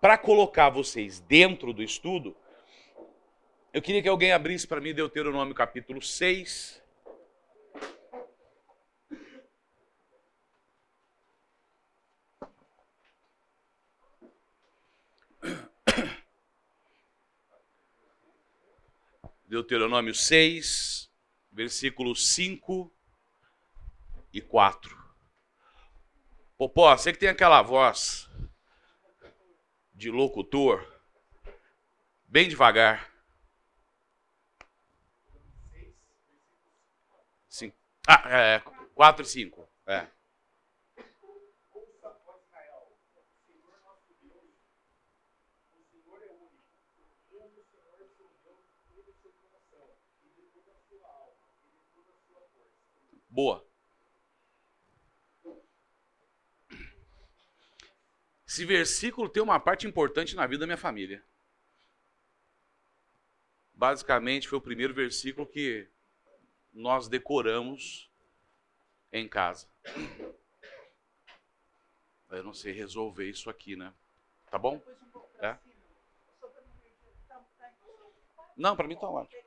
[0.00, 2.36] para colocar vocês dentro do estudo,
[3.72, 6.82] eu queria que alguém abrisse para mim Deuteronômio capítulo 6.
[19.46, 21.10] Deuteronômio 6,
[21.50, 22.92] versículos 5
[24.32, 24.96] e 4.
[26.58, 28.27] Popó, você que tem aquela voz
[29.98, 30.86] de locutor,
[32.24, 33.12] bem devagar.
[37.48, 37.76] Cinco.
[38.06, 38.62] Ah, é,
[38.94, 39.68] 4 e 5.
[39.86, 40.06] É.
[53.28, 53.67] Boa.
[58.48, 61.22] Esse versículo tem uma parte importante na vida da minha família.
[63.74, 65.86] Basicamente, foi o primeiro versículo que
[66.72, 68.10] nós decoramos
[69.12, 69.68] em casa.
[72.30, 73.92] Eu não sei resolver isso aqui, né?
[74.50, 74.80] Tá bom?
[75.40, 75.58] É?
[78.56, 79.42] Não, para mim tá ótimo.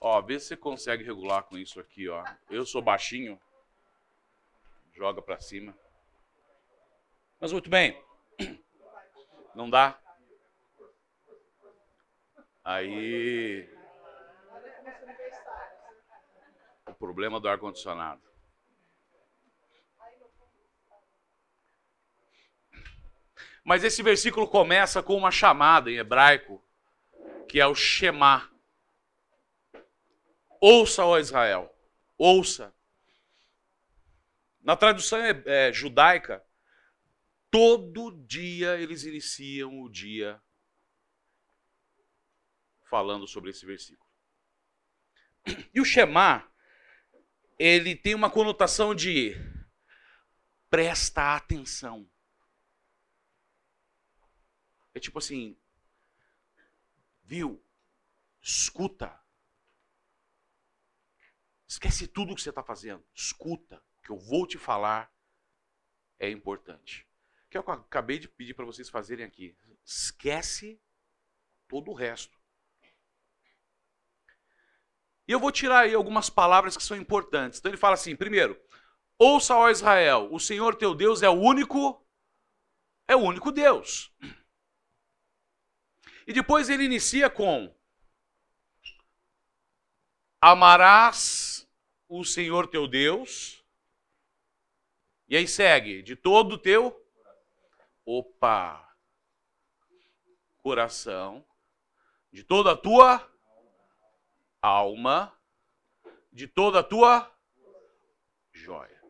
[0.00, 2.24] Ó, vê se você consegue regular com isso aqui, ó.
[2.50, 3.40] Eu sou baixinho.
[5.00, 5.74] Joga para cima.
[7.40, 7.98] Mas muito bem.
[9.56, 9.98] Não dá?
[12.62, 13.66] Aí.
[16.86, 18.20] O problema do ar-condicionado.
[23.64, 26.62] Mas esse versículo começa com uma chamada em hebraico,
[27.48, 28.50] que é o Shema.
[30.60, 31.74] Ouça, ó Israel,
[32.18, 32.78] ouça.
[34.60, 36.44] Na tradução é, é, judaica,
[37.50, 40.40] todo dia eles iniciam o dia
[42.84, 44.08] falando sobre esse versículo.
[45.72, 46.50] E o Shema,
[47.58, 49.34] ele tem uma conotação de
[50.68, 52.08] presta atenção.
[54.92, 55.56] É tipo assim,
[57.22, 57.64] viu?
[58.42, 59.18] Escuta.
[61.66, 63.04] Esquece tudo o que você está fazendo.
[63.14, 63.82] Escuta.
[64.02, 65.12] Que eu vou te falar
[66.18, 67.06] é importante.
[67.48, 69.56] Que é o que eu acabei de pedir para vocês fazerem aqui.
[69.84, 70.80] Esquece
[71.68, 72.38] todo o resto.
[75.26, 77.58] E eu vou tirar aí algumas palavras que são importantes.
[77.58, 78.60] Então ele fala assim: primeiro,
[79.16, 82.04] ouça, ó Israel, o Senhor teu Deus é o único,
[83.06, 84.12] é o único Deus.
[86.26, 87.72] E depois ele inicia com:
[90.40, 91.68] Amarás
[92.08, 93.59] o Senhor teu Deus.
[95.30, 97.08] E aí segue, de todo o teu
[98.04, 98.92] opa
[100.58, 101.46] coração,
[102.32, 103.26] de toda a tua
[104.60, 105.32] alma,
[106.32, 107.32] de toda a tua
[108.52, 109.00] joia.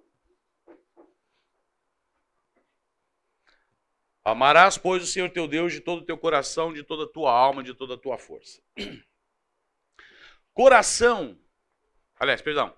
[4.23, 7.33] Amarás, pois, o Senhor teu Deus de todo o teu coração, de toda a tua
[7.33, 8.63] alma, de toda a tua força.
[10.53, 11.41] Coração
[12.21, 12.77] Aliás, perdão.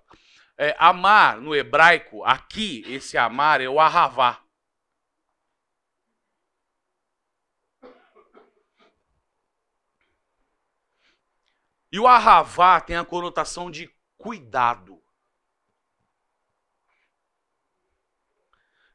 [0.56, 4.42] É, amar no hebraico, aqui, esse amar é o ahavá.
[11.90, 15.02] E o ahavá tem a conotação de cuidado,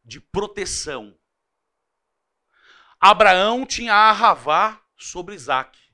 [0.04, 1.16] de proteção.
[3.00, 5.87] Abraão tinha ahavá sobre Isaac.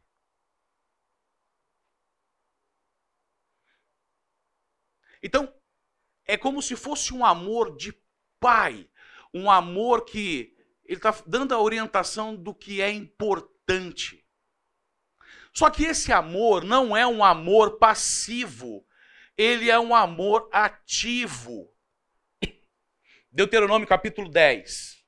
[5.24, 5.52] Então,
[6.26, 7.98] é como se fosse um amor de
[8.40, 8.90] pai,
[9.34, 10.54] um amor que
[10.84, 14.24] ele está dando a orientação do que é importante.
[15.54, 18.86] Só que esse amor não é um amor passivo,
[19.38, 21.72] ele é um amor ativo.
[23.32, 25.03] Deuteronômio capítulo 10.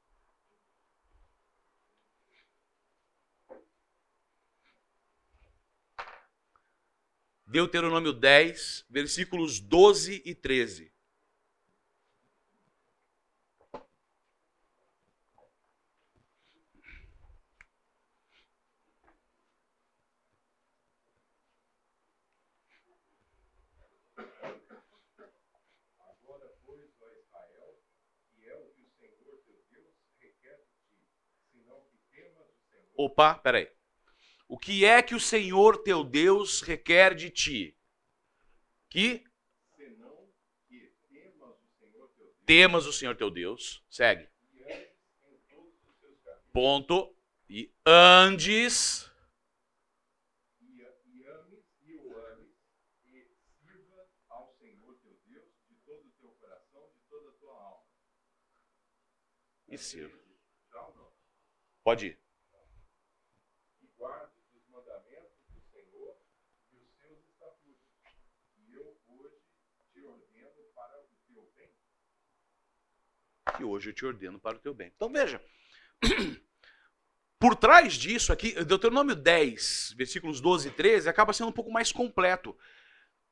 [7.47, 10.91] Deuteronômio 10, versículos 12 e 13.
[32.97, 33.74] Opa, peraí.
[34.47, 37.77] O que é que o Senhor teu Deus requer de ti?
[38.89, 39.25] Que
[42.45, 43.83] temas o Senhor teu Deus.
[43.89, 44.29] Segue.
[46.55, 47.13] ponto.
[47.49, 49.11] E andes.
[53.05, 53.27] E,
[53.61, 57.83] sirva ao Senhor teu Deus de todo o teu coração, de toda a tua alma.
[59.67, 60.17] E sirva.
[60.71, 61.11] Já ou não?
[61.83, 62.19] Pode ir.
[63.81, 66.17] E guardes os mandamentos do Senhor
[66.71, 67.83] e os seus estatutos,
[68.55, 69.41] que eu hoje
[69.91, 71.75] te ordeno para o teu bem.
[73.57, 74.91] Que hoje eu te ordeno para o teu bem.
[74.95, 75.41] Então veja,
[77.39, 81.91] por trás disso aqui, Deuteronômio 10, versículos 12 e 13, acaba sendo um pouco mais
[81.91, 82.55] completo.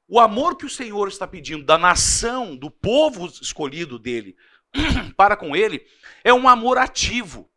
[0.08, 4.36] O amor que o Senhor está pedindo da nação, do povo escolhido dele,
[5.16, 5.88] para com ele,
[6.24, 7.50] é um amor ativo.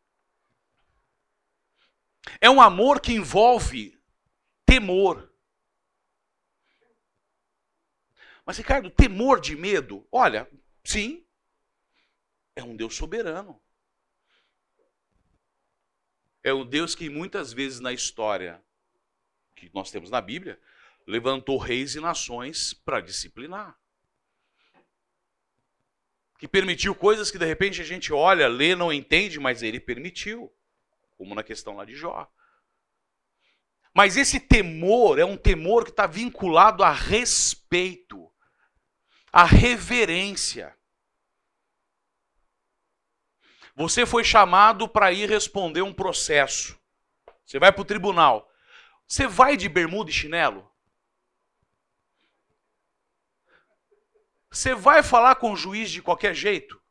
[2.40, 3.98] É um amor que envolve
[4.64, 5.32] temor.
[8.44, 10.06] Mas, Ricardo, temor de medo?
[10.10, 10.48] Olha,
[10.84, 11.25] sim,
[12.56, 13.60] é um Deus soberano.
[16.42, 18.64] É um Deus que muitas vezes na história
[19.54, 20.58] que nós temos na Bíblia
[21.06, 23.78] levantou reis e nações para disciplinar.
[26.38, 30.52] Que permitiu coisas que de repente a gente olha, lê, não entende, mas ele permitiu.
[31.16, 32.30] Como na questão lá de Jó.
[33.94, 38.30] Mas esse temor é um temor que está vinculado a respeito,
[39.32, 40.76] a reverência.
[43.76, 46.80] Você foi chamado para ir responder um processo.
[47.44, 48.50] Você vai para o tribunal.
[49.06, 50.66] Você vai de bermuda e chinelo?
[54.50, 56.82] Você vai falar com o juiz de qualquer jeito?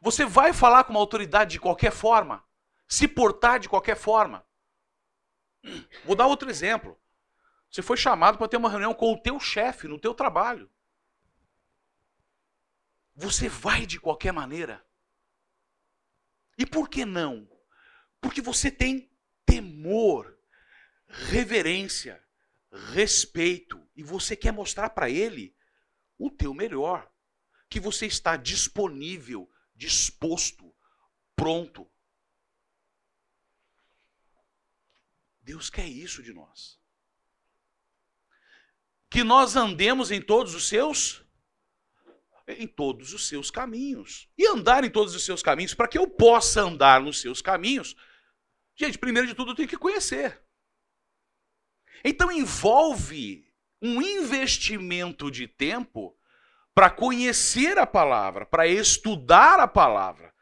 [0.00, 2.42] Você vai falar com uma autoridade de qualquer forma?
[2.88, 4.44] Se portar de qualquer forma?
[6.06, 6.98] Vou dar outro exemplo.
[7.70, 10.70] Você foi chamado para ter uma reunião com o teu chefe no teu trabalho.
[13.14, 14.84] Você vai de qualquer maneira.
[16.56, 17.48] E por que não?
[18.20, 19.10] Porque você tem
[19.44, 20.38] temor,
[21.06, 22.22] reverência,
[22.92, 25.54] respeito e você quer mostrar para ele
[26.18, 27.10] o teu melhor,
[27.68, 30.74] que você está disponível, disposto,
[31.34, 31.90] pronto.
[35.40, 36.80] Deus quer isso de nós.
[39.10, 41.24] Que nós andemos em todos os seus
[42.48, 44.28] em todos os seus caminhos.
[44.36, 47.96] E andar em todos os seus caminhos, para que eu possa andar nos seus caminhos,
[48.74, 50.40] gente, primeiro de tudo eu tenho que conhecer.
[52.04, 53.46] Então envolve
[53.80, 56.16] um investimento de tempo
[56.74, 60.32] para conhecer a palavra, para estudar a palavra,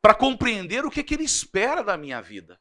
[0.00, 2.60] para compreender o que, é que ele espera da minha vida.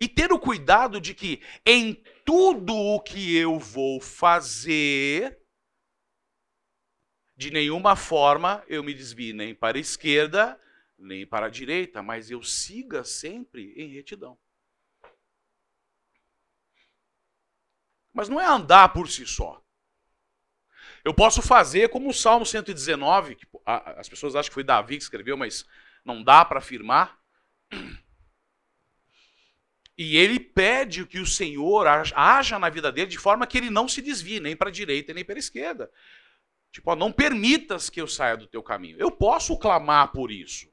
[0.00, 5.38] E ter o cuidado de que em tudo o que eu vou fazer,
[7.36, 10.58] de nenhuma forma eu me desvie nem para a esquerda,
[10.98, 14.38] nem para a direita, mas eu siga sempre em retidão.
[18.12, 19.62] Mas não é andar por si só.
[21.04, 25.02] Eu posso fazer como o Salmo 119, que as pessoas acham que foi Davi que
[25.02, 25.66] escreveu, mas
[26.04, 27.20] não dá para afirmar.
[29.98, 33.86] E ele pede que o Senhor haja na vida dele de forma que ele não
[33.86, 35.90] se desvie nem para a direita nem para a esquerda.
[36.76, 38.98] Tipo, ó, não permitas que eu saia do teu caminho.
[38.98, 40.70] Eu posso clamar por isso.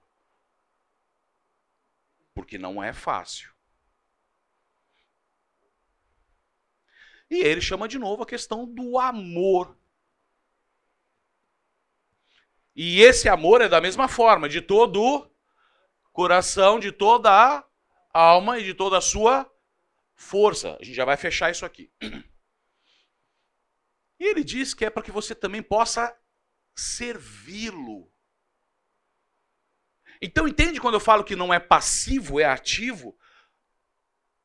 [2.33, 3.53] Porque não é fácil.
[7.29, 9.77] E ele chama de novo a questão do amor.
[12.75, 15.31] E esse amor é da mesma forma, de todo o
[16.11, 17.65] coração, de toda a
[18.13, 19.49] alma e de toda a sua
[20.13, 20.75] força.
[20.81, 21.89] A gente já vai fechar isso aqui.
[24.23, 26.17] E ele diz que é para que você também possa
[26.73, 28.09] servi-lo.
[30.21, 33.19] Então entende quando eu falo que não é passivo, é ativo?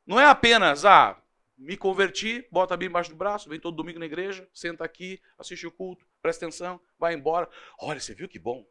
[0.05, 1.23] Não é apenas, ah,
[1.57, 5.23] me converti, bota a Bíblia embaixo do braço, vem todo domingo na igreja, senta aqui,
[5.39, 7.49] assiste o culto, presta atenção, vai embora.
[7.79, 8.69] Olha, você viu que bom?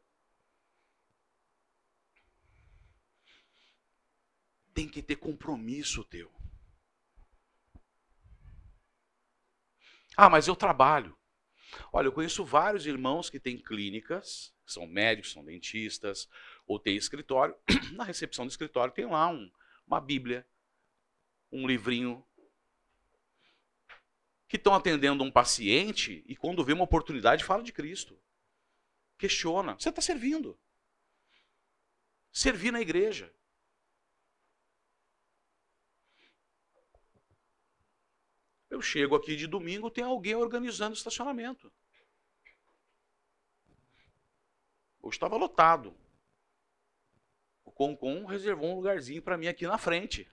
[4.73, 6.36] Tem que ter compromisso teu.
[10.19, 11.15] Ah, mas eu trabalho.
[11.93, 16.27] Olha, eu conheço vários irmãos que têm clínicas, são médicos, são dentistas,
[16.65, 17.55] ou têm escritório.
[17.93, 19.51] Na recepção do escritório tem lá um,
[19.85, 20.43] uma Bíblia,
[21.51, 22.25] um livrinho
[24.47, 28.19] que estão atendendo um paciente e quando vê uma oportunidade fala de Cristo.
[29.19, 29.75] Questiona.
[29.75, 30.59] Você está servindo.
[32.31, 33.31] Servir na igreja.
[38.69, 41.71] Eu chego aqui de domingo, tem alguém organizando o estacionamento.
[45.01, 45.95] Hoje estava lotado.
[47.77, 50.27] Concon reservou um lugarzinho para mim aqui na frente.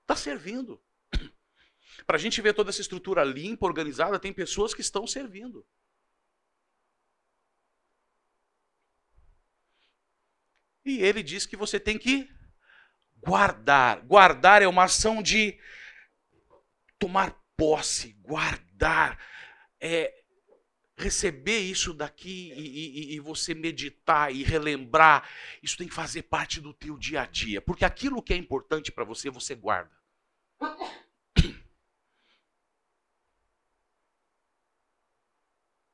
[0.00, 0.82] Está servindo.
[2.06, 5.66] Para a gente ver toda essa estrutura limpa, organizada, tem pessoas que estão servindo.
[10.86, 12.26] E ele diz que você tem que
[13.22, 14.00] guardar.
[14.00, 15.58] Guardar é uma ação de
[16.98, 19.18] tomar posse, guardar,
[19.80, 20.14] é
[20.98, 25.28] receber isso daqui e, e, e, você meditar e relembrar.
[25.62, 28.90] Isso tem que fazer parte do teu dia a dia, porque aquilo que é importante
[28.90, 29.96] para você, você guarda.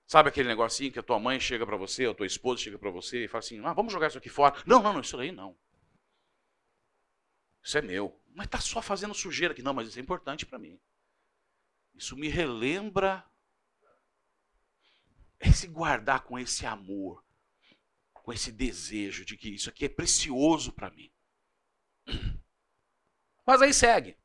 [0.07, 2.79] Sabe aquele negocinho que a tua mãe chega para você, ou a tua esposa chega
[2.79, 4.55] para você e fala assim: ah, vamos jogar isso aqui fora.
[4.67, 5.55] Não, não, não, isso aí não.
[7.65, 8.21] Isso é meu.
[8.35, 9.63] Mas está só fazendo sujeira aqui.
[9.63, 10.79] Não, mas isso é importante para mim.
[11.95, 13.25] Isso me relembra
[15.41, 17.25] esse guardar com esse amor,
[18.13, 21.11] com esse desejo de que isso aqui é precioso para mim.
[23.47, 24.17] Mas aí segue.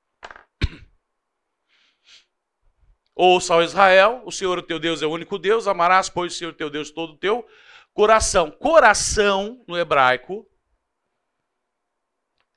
[3.14, 6.38] Ouça ao Israel, o Senhor o teu Deus é o único Deus, amarás, pois, o
[6.38, 7.46] Senhor teu Deus todo o teu
[7.94, 8.50] coração.
[8.50, 10.49] Coração, no hebraico,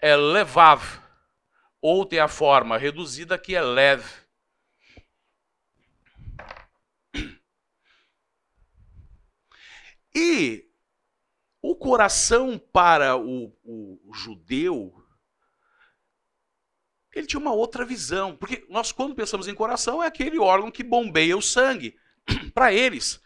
[0.03, 1.01] é levav,
[1.81, 4.05] ou tem a forma reduzida que é lev.
[10.15, 10.69] E
[11.63, 15.03] o coração para o, o judeu
[17.15, 18.37] ele tinha uma outra visão.
[18.37, 21.97] Porque nós, quando pensamos em coração, é aquele órgão que bombeia o sangue.
[22.55, 23.21] Para eles,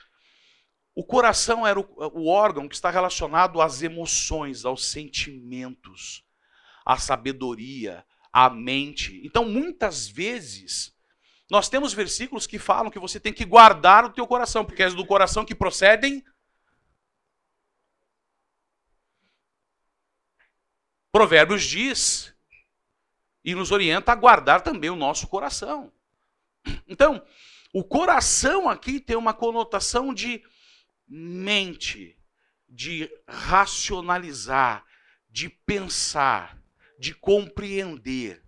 [0.94, 6.25] o coração era o, o, órgão que está relacionado às emoções, aos sentimentos,
[6.86, 9.20] à sabedoria, à mente.
[9.24, 10.94] Então, muitas vezes,
[11.50, 14.90] nós temos versículos que falam que você tem que guardar o teu coração, porque é
[14.90, 16.24] do coração que procedem.
[21.10, 22.34] Provérbios diz
[23.44, 25.92] e nos orienta a guardar também o nosso coração.
[26.86, 27.24] Então,
[27.72, 30.42] o coração aqui tem uma conotação de
[31.08, 32.18] mente,
[32.68, 34.84] de racionalizar,
[35.28, 36.60] de pensar,
[36.98, 38.42] de compreender.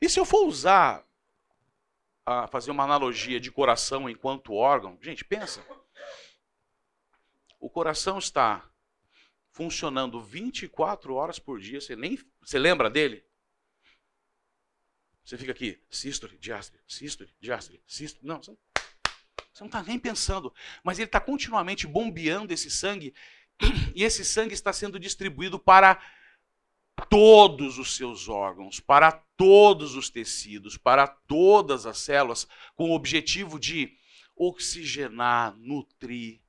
[0.00, 1.06] E se eu for usar,
[2.26, 5.64] a fazer uma analogia de coração enquanto órgão, gente, pensa.
[7.60, 8.68] O coração está
[9.50, 13.24] funcionando 24 horas por dia, você nem você lembra dele?
[15.24, 18.26] Você fica aqui, sístole, diástole, sístole, diástole, sístole.
[18.26, 18.56] Não, você
[19.60, 20.52] não está nem pensando.
[20.82, 23.14] Mas ele está continuamente bombeando esse sangue,
[23.94, 26.02] e esse sangue está sendo distribuído para
[27.08, 33.58] todos os seus órgãos, para todos os tecidos, para todas as células, com o objetivo
[33.58, 33.96] de
[34.36, 36.44] oxigenar, nutrir,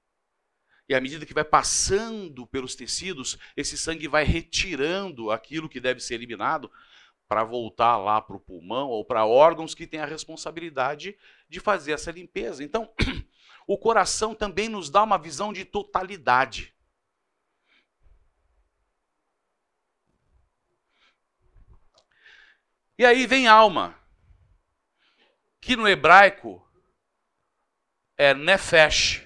[0.88, 6.00] e à medida que vai passando pelos tecidos, esse sangue vai retirando aquilo que deve
[6.00, 6.72] ser eliminado
[7.28, 11.18] para voltar lá para o pulmão ou para órgãos que têm a responsabilidade
[11.50, 12.64] de fazer essa limpeza.
[12.64, 12.88] Então,
[13.66, 16.75] o coração também nos dá uma visão de totalidade.
[22.98, 24.00] E aí vem alma,
[25.60, 26.66] que no hebraico
[28.18, 29.26] é nefesh.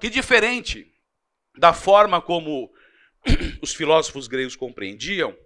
[0.00, 0.92] que diferente
[1.56, 2.72] da forma como
[3.62, 5.36] os filósofos gregos compreendiam,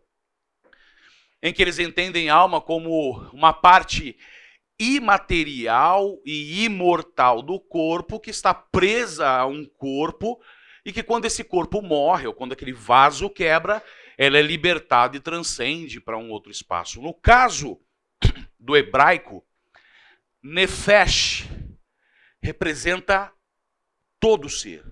[1.43, 4.19] em que eles entendem alma como uma parte
[4.81, 10.41] imaterial e imortal do corpo que está presa a um corpo
[10.83, 13.85] e que quando esse corpo morre ou quando aquele vaso quebra,
[14.17, 17.03] ela é libertada e transcende para um outro espaço.
[17.03, 17.79] No caso
[18.59, 19.47] do hebraico,
[20.43, 21.47] nefesh
[22.41, 23.31] representa
[24.19, 24.83] todo ser,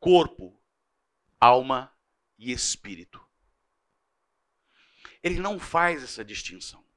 [0.00, 0.58] corpo,
[1.38, 1.92] alma
[2.38, 3.22] e espírito.
[5.22, 6.87] Ele não faz essa distinção.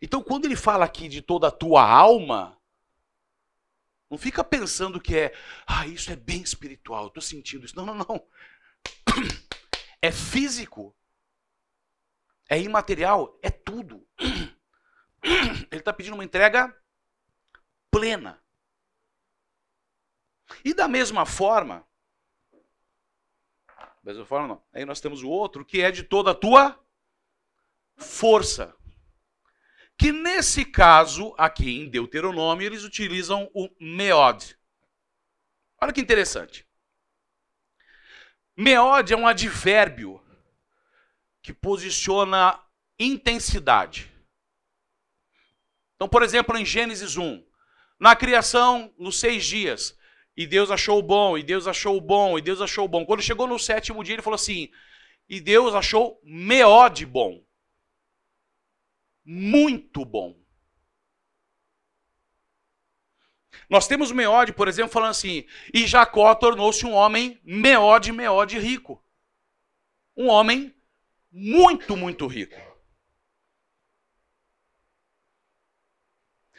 [0.00, 2.56] Então, quando ele fala aqui de toda a tua alma,
[4.10, 5.34] não fica pensando que é,
[5.66, 7.76] ah, isso é bem espiritual, estou sentindo isso.
[7.76, 8.26] Não, não, não.
[10.02, 10.94] É físico,
[12.48, 14.06] é imaterial, é tudo.
[15.24, 16.72] Ele está pedindo uma entrega
[17.90, 18.40] plena.
[20.64, 21.84] E da mesma forma,
[24.06, 24.62] da mesma forma não.
[24.72, 26.78] Aí nós temos o outro que é de toda a tua
[27.96, 28.76] força.
[29.98, 34.56] Que nesse caso, aqui em Deuteronômio, eles utilizam o meod.
[35.80, 36.66] Olha que interessante.
[38.56, 40.22] Meod é um advérbio
[41.42, 42.60] que posiciona
[42.98, 44.12] intensidade.
[45.94, 47.44] Então, por exemplo, em Gênesis 1,
[47.98, 49.96] na criação, nos seis dias,
[50.36, 53.06] e Deus achou bom, e Deus achou bom, e Deus achou bom.
[53.06, 54.70] Quando chegou no sétimo dia, ele falou assim:
[55.28, 57.42] e Deus achou meó de bom.
[59.28, 60.40] Muito bom.
[63.68, 69.04] Nós temos Meode, por exemplo, falando assim: e Jacó tornou-se um homem Meode, Meode rico.
[70.16, 70.72] Um homem
[71.32, 72.56] muito, muito rico.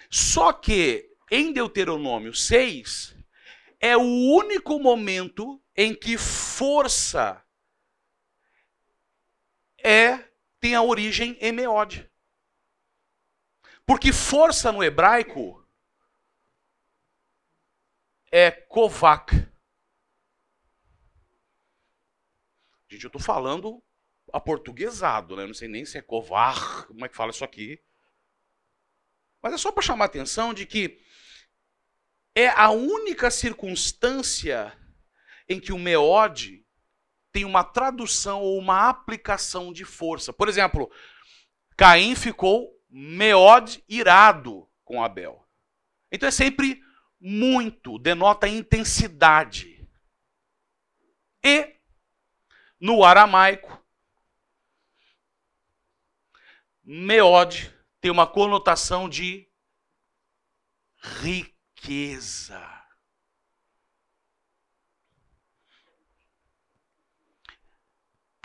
[0.09, 3.15] Só que em Deuteronômio 6
[3.79, 7.41] é o único momento em que força
[9.81, 10.27] é
[10.59, 12.09] tem a origem em Meode.
[13.87, 15.65] Porque força no hebraico
[18.29, 19.33] é Kovac.
[22.89, 23.81] Gente, eu estou falando
[24.33, 25.45] aportuguesado, né?
[25.45, 27.81] Não sei nem se é Kovar, como é que fala isso aqui.
[29.41, 31.01] Mas é só para chamar a atenção de que
[32.35, 34.77] é a única circunstância
[35.47, 36.65] em que o meode
[37.31, 40.33] tem uma tradução ou uma aplicação de força.
[40.33, 40.91] Por exemplo,
[41.77, 45.47] Caim ficou meode irado com Abel.
[46.11, 46.83] Então é sempre
[47.19, 49.87] muito, denota intensidade.
[51.43, 51.75] E
[52.79, 53.85] no aramaico,
[56.83, 59.51] meode tem uma conotação de
[60.97, 62.61] riqueza.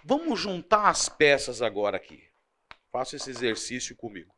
[0.05, 2.32] Vamos juntar as peças agora aqui.
[2.93, 4.31] Faça esse exercício comigo.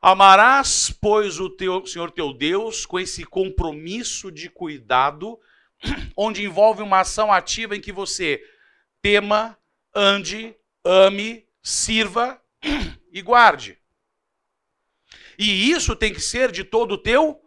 [0.00, 5.38] Amarás, pois, o teu, Senhor teu Deus com esse compromisso de cuidado,
[6.16, 8.42] onde envolve uma ação ativa em que você
[9.02, 9.58] tema,
[9.94, 12.42] ande, ame, sirva
[13.12, 13.78] e guarde.
[15.38, 17.38] E isso tem que ser de todo o teu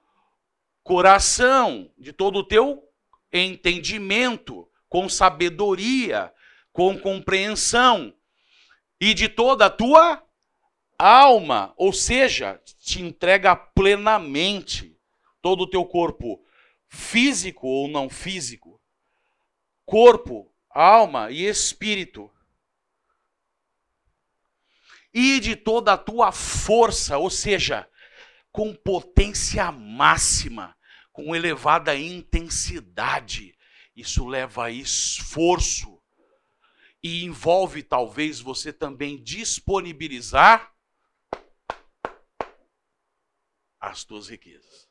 [0.84, 2.88] coração, de todo o teu
[3.32, 6.32] entendimento, com sabedoria,
[6.74, 8.14] com compreensão
[9.00, 10.22] e de toda a tua
[10.98, 14.98] alma, ou seja, te entrega plenamente
[15.42, 16.44] todo o teu corpo,
[16.88, 18.82] físico ou não físico,
[19.86, 22.32] corpo, alma e espírito.
[25.14, 27.88] E de toda a tua força, ou seja,
[28.52, 30.76] com potência máxima,
[31.12, 33.56] com elevada intensidade.
[33.96, 35.93] Isso leva a esforço
[37.04, 40.74] e envolve talvez você também disponibilizar
[43.78, 44.88] as tuas riquezas.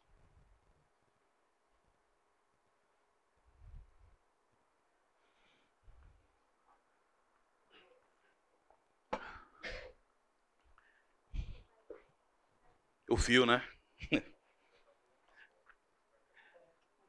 [13.09, 13.66] O fio, né?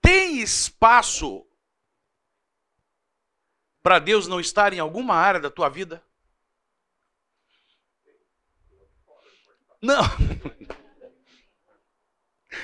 [0.01, 1.45] Tem espaço
[3.83, 6.01] para Deus não estar em alguma área da tua vida?
[9.81, 10.01] Não.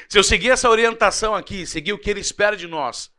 [0.08, 3.14] Se eu seguir essa orientação aqui, seguir o que ele espera de nós,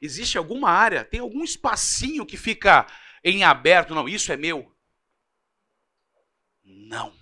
[0.00, 2.86] existe alguma área, tem algum espacinho que fica
[3.22, 3.94] em aberto?
[3.94, 4.74] Não, isso é meu.
[6.64, 7.14] Não.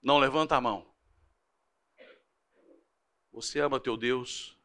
[0.00, 0.93] Não levanta a mão.
[3.34, 4.56] Você ama teu Deus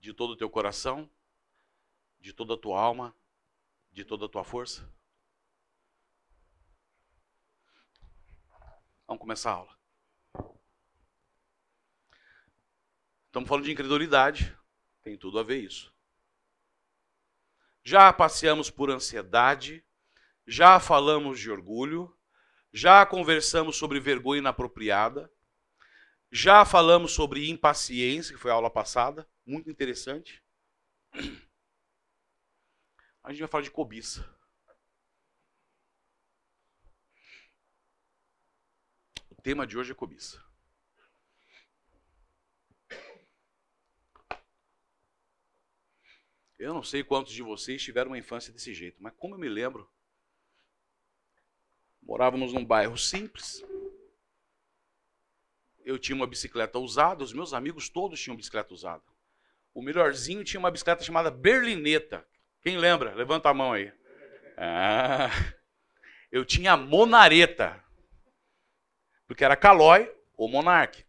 [0.00, 1.08] de todo o teu coração,
[2.18, 3.14] de toda a tua alma,
[3.92, 4.92] de toda a tua força?
[9.06, 9.78] Vamos começar a aula.
[13.26, 14.58] Estamos falando de incredulidade,
[15.04, 15.94] tem tudo a ver isso.
[17.84, 19.86] Já passeamos por ansiedade,
[20.44, 22.12] já falamos de orgulho,
[22.72, 25.32] já conversamos sobre vergonha inapropriada,
[26.30, 30.42] já falamos sobre impaciência, que foi a aula passada, muito interessante.
[33.22, 34.24] A gente vai falar de cobiça.
[39.28, 40.44] O tema de hoje é cobiça.
[46.58, 49.48] Eu não sei quantos de vocês tiveram uma infância desse jeito, mas como eu me
[49.48, 49.90] lembro,
[52.00, 53.62] morávamos num bairro simples,
[55.86, 59.04] eu tinha uma bicicleta usada, os meus amigos todos tinham bicicleta usada.
[59.72, 62.26] O melhorzinho tinha uma bicicleta chamada Berlineta.
[62.60, 63.14] Quem lembra?
[63.14, 63.92] Levanta a mão aí.
[64.56, 65.30] Ah,
[66.32, 67.80] eu tinha a Monareta.
[69.28, 71.04] Porque era calói, o Monarque.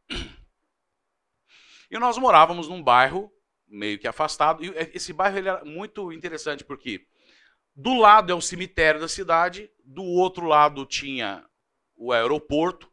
[1.89, 3.31] E nós morávamos num bairro
[3.67, 4.63] meio que afastado.
[4.63, 7.07] E esse bairro ele era muito interessante porque
[7.75, 11.43] do lado é o cemitério da cidade, do outro lado tinha
[11.95, 12.91] o aeroporto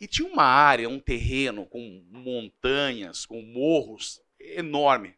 [0.00, 5.16] e tinha uma área, um terreno com montanhas, com morros enorme.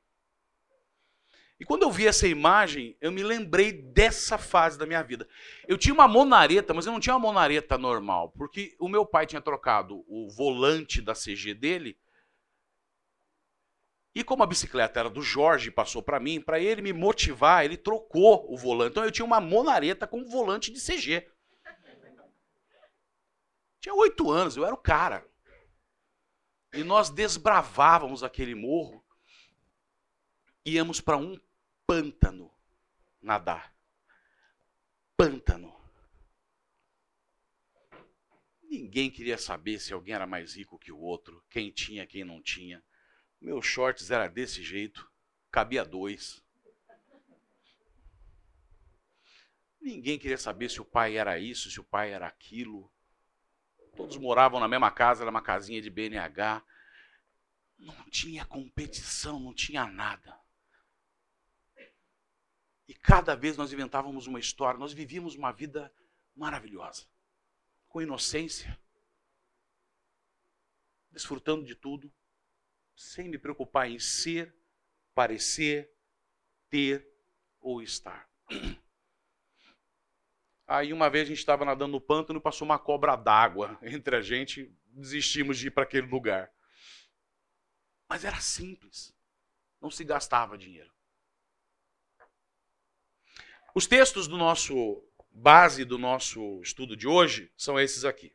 [1.58, 5.26] E quando eu vi essa imagem, eu me lembrei dessa fase da minha vida.
[5.68, 9.26] Eu tinha uma monareta, mas eu não tinha uma monareta normal, porque o meu pai
[9.26, 11.96] tinha trocado o volante da CG dele
[14.14, 17.76] e como a bicicleta era do Jorge, passou para mim, para ele me motivar, ele
[17.76, 18.92] trocou o volante.
[18.92, 21.26] Então eu tinha uma monareta com volante de CG.
[23.84, 25.30] Tinha oito anos, eu era o cara.
[26.72, 29.04] E nós desbravávamos aquele morro,
[30.64, 31.38] íamos para um
[31.86, 32.50] pântano
[33.20, 33.76] nadar.
[35.14, 35.78] Pântano.
[38.62, 42.40] Ninguém queria saber se alguém era mais rico que o outro, quem tinha, quem não
[42.40, 42.82] tinha.
[43.38, 45.12] Meus shorts era desse jeito,
[45.50, 46.42] cabia dois.
[49.78, 52.90] Ninguém queria saber se o pai era isso, se o pai era aquilo.
[53.96, 56.64] Todos moravam na mesma casa, era uma casinha de BNH.
[57.78, 60.38] Não tinha competição, não tinha nada.
[62.86, 65.92] E cada vez nós inventávamos uma história, nós vivíamos uma vida
[66.36, 67.06] maravilhosa,
[67.88, 68.78] com inocência,
[71.10, 72.12] desfrutando de tudo
[72.96, 74.54] sem me preocupar em ser,
[75.14, 75.90] parecer,
[76.68, 77.08] ter
[77.60, 78.28] ou estar.
[80.66, 84.16] Aí uma vez a gente estava nadando no pântano e passou uma cobra d'água entre
[84.16, 86.50] a gente, desistimos de ir para aquele lugar.
[88.08, 89.14] Mas era simples,
[89.80, 90.92] não se gastava dinheiro.
[93.74, 98.32] Os textos do nosso base do nosso estudo de hoje são esses aqui.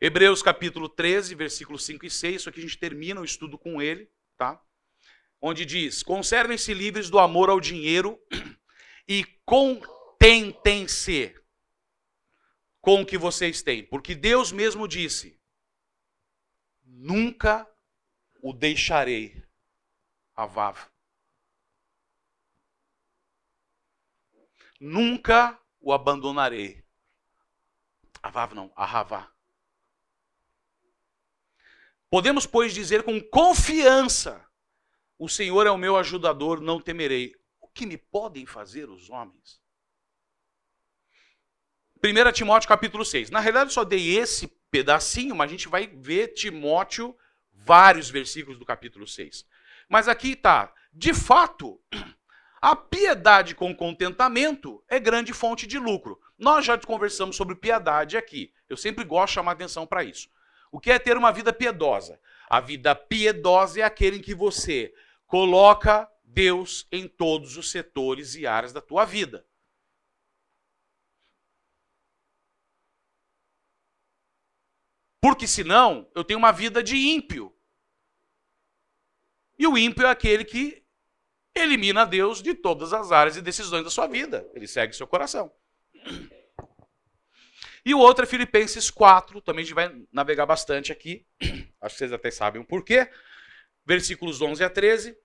[0.00, 3.82] Hebreus capítulo 13, versículos 5 e 6, isso aqui a gente termina o estudo com
[3.82, 4.62] ele, tá?
[5.40, 8.20] Onde diz: Conservem-se livres do amor ao dinheiro
[9.06, 11.34] e contentem-se
[12.80, 15.40] com o que vocês têm, porque Deus mesmo disse:
[16.84, 17.68] Nunca
[18.42, 19.42] o deixarei
[20.34, 20.78] a Vav.
[24.80, 26.84] Nunca o abandonarei.
[28.22, 29.32] A Vav não, a Ravá.
[32.10, 34.47] Podemos, pois, dizer com confiança:
[35.18, 37.34] O Senhor é o meu ajudador, não temerei.
[37.60, 39.60] O que me podem fazer os homens?
[42.02, 43.28] 1 Timóteo capítulo 6.
[43.30, 47.16] Na realidade, só dei esse pedacinho, mas a gente vai ver Timóteo,
[47.52, 49.44] vários versículos do capítulo 6.
[49.88, 51.80] Mas aqui está, de fato,
[52.60, 56.20] a piedade com contentamento é grande fonte de lucro.
[56.38, 58.52] Nós já conversamos sobre piedade aqui.
[58.68, 60.28] Eu sempre gosto de chamar atenção para isso.
[60.70, 62.20] O que é ter uma vida piedosa?
[62.48, 64.94] A vida piedosa é aquele em que você
[65.28, 69.46] coloca Deus em todos os setores e áreas da tua vida.
[75.20, 77.54] Porque senão eu tenho uma vida de ímpio.
[79.58, 80.84] E o ímpio é aquele que
[81.54, 84.48] elimina Deus de todas as áreas e decisões da sua vida.
[84.54, 85.52] Ele segue seu coração.
[87.84, 91.26] E o outro é Filipenses 4, também a gente vai navegar bastante aqui.
[91.80, 93.10] Acho que vocês até sabem o porquê.
[93.88, 95.16] Versículos 11 a 13.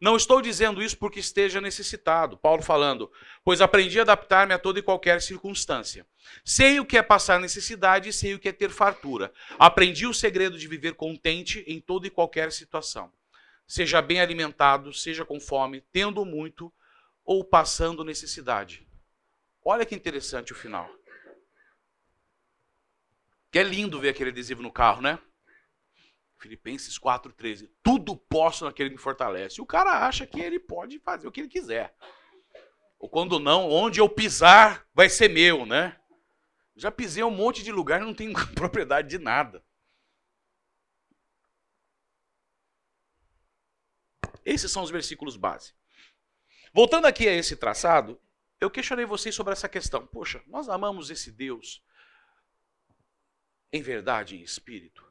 [0.00, 2.36] Não estou dizendo isso porque esteja necessitado.
[2.36, 3.08] Paulo falando,
[3.44, 6.04] pois aprendi a adaptar-me a toda e qualquer circunstância.
[6.44, 9.32] Sei o que é passar necessidade e sei o que é ter fartura.
[9.56, 13.12] Aprendi o segredo de viver contente em toda e qualquer situação.
[13.68, 16.72] Seja bem alimentado, seja com fome, tendo muito
[17.24, 18.84] ou passando necessidade.
[19.64, 20.90] Olha que interessante o final.
[23.52, 25.20] Que é lindo ver aquele adesivo no carro, né?
[26.38, 27.68] Filipenses 4,13.
[27.82, 29.60] Tudo posso naquele que me fortalece.
[29.60, 31.94] E o cara acha que ele pode fazer o que ele quiser.
[32.98, 36.00] Ou quando não, onde eu pisar vai ser meu, né?
[36.76, 39.64] Já pisei um monte de lugar e não tenho propriedade de nada.
[44.44, 45.74] Esses são os versículos base.
[46.72, 48.20] Voltando aqui a esse traçado,
[48.60, 50.06] eu questionei vocês sobre essa questão.
[50.06, 51.82] Poxa, nós amamos esse Deus
[53.72, 55.07] em verdade em espírito.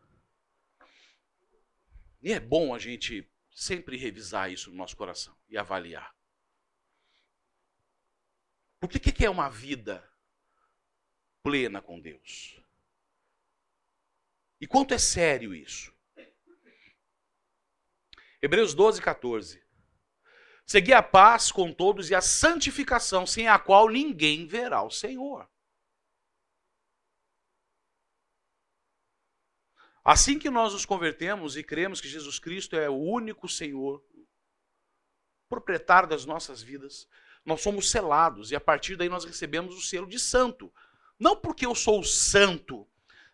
[2.21, 6.15] E é bom a gente sempre revisar isso no nosso coração e avaliar.
[8.81, 10.07] O que é uma vida
[11.41, 12.61] plena com Deus?
[14.61, 15.95] E quanto é sério isso?
[18.41, 19.63] Hebreus 12, 14.
[20.65, 25.49] Segui a paz com todos e a santificação, sem a qual ninguém verá o Senhor.
[30.07, 34.01] Assim que nós nos convertemos e cremos que Jesus Cristo é o único Senhor,
[35.49, 37.09] proprietário das nossas vidas,
[37.45, 40.73] nós somos selados e a partir daí nós recebemos o selo de santo.
[41.19, 42.87] Não porque eu sou santo,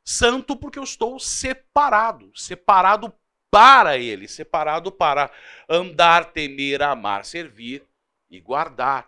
[0.03, 3.13] santo porque eu estou separado, separado
[3.51, 5.29] para ele, separado para
[5.69, 7.85] andar, temer, amar, servir
[8.31, 9.07] e guardar.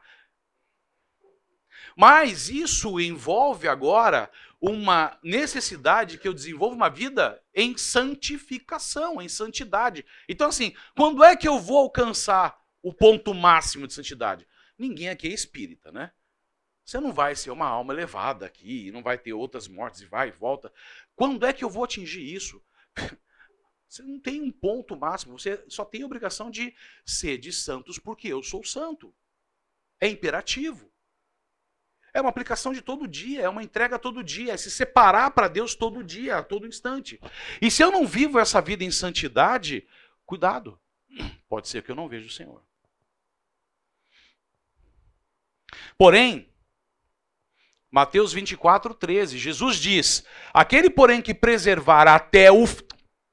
[1.98, 4.30] Mas isso envolve agora
[4.68, 10.04] uma necessidade que eu desenvolva uma vida em santificação, em santidade.
[10.28, 14.48] Então, assim, quando é que eu vou alcançar o ponto máximo de santidade?
[14.76, 16.12] Ninguém aqui é espírita, né?
[16.84, 20.30] Você não vai ser uma alma elevada aqui, não vai ter outras mortes e vai
[20.30, 20.74] e volta.
[21.16, 22.62] Quando é que eu vou atingir isso?
[23.88, 26.76] Você não tem um ponto máximo, você só tem a obrigação de
[27.06, 29.16] ser de santos porque eu sou santo.
[30.02, 30.92] É imperativo.
[32.16, 35.50] É uma aplicação de todo dia, é uma entrega todo dia, é se separar para
[35.50, 37.20] Deus todo dia, a todo instante.
[37.62, 39.86] E se eu não vivo essa vida em santidade,
[40.26, 40.80] cuidado,
[41.50, 42.64] pode ser que eu não veja o Senhor.
[45.98, 46.50] Porém,
[47.92, 52.64] Mateus 24, 13, Jesus diz: Aquele, porém, que preservar até o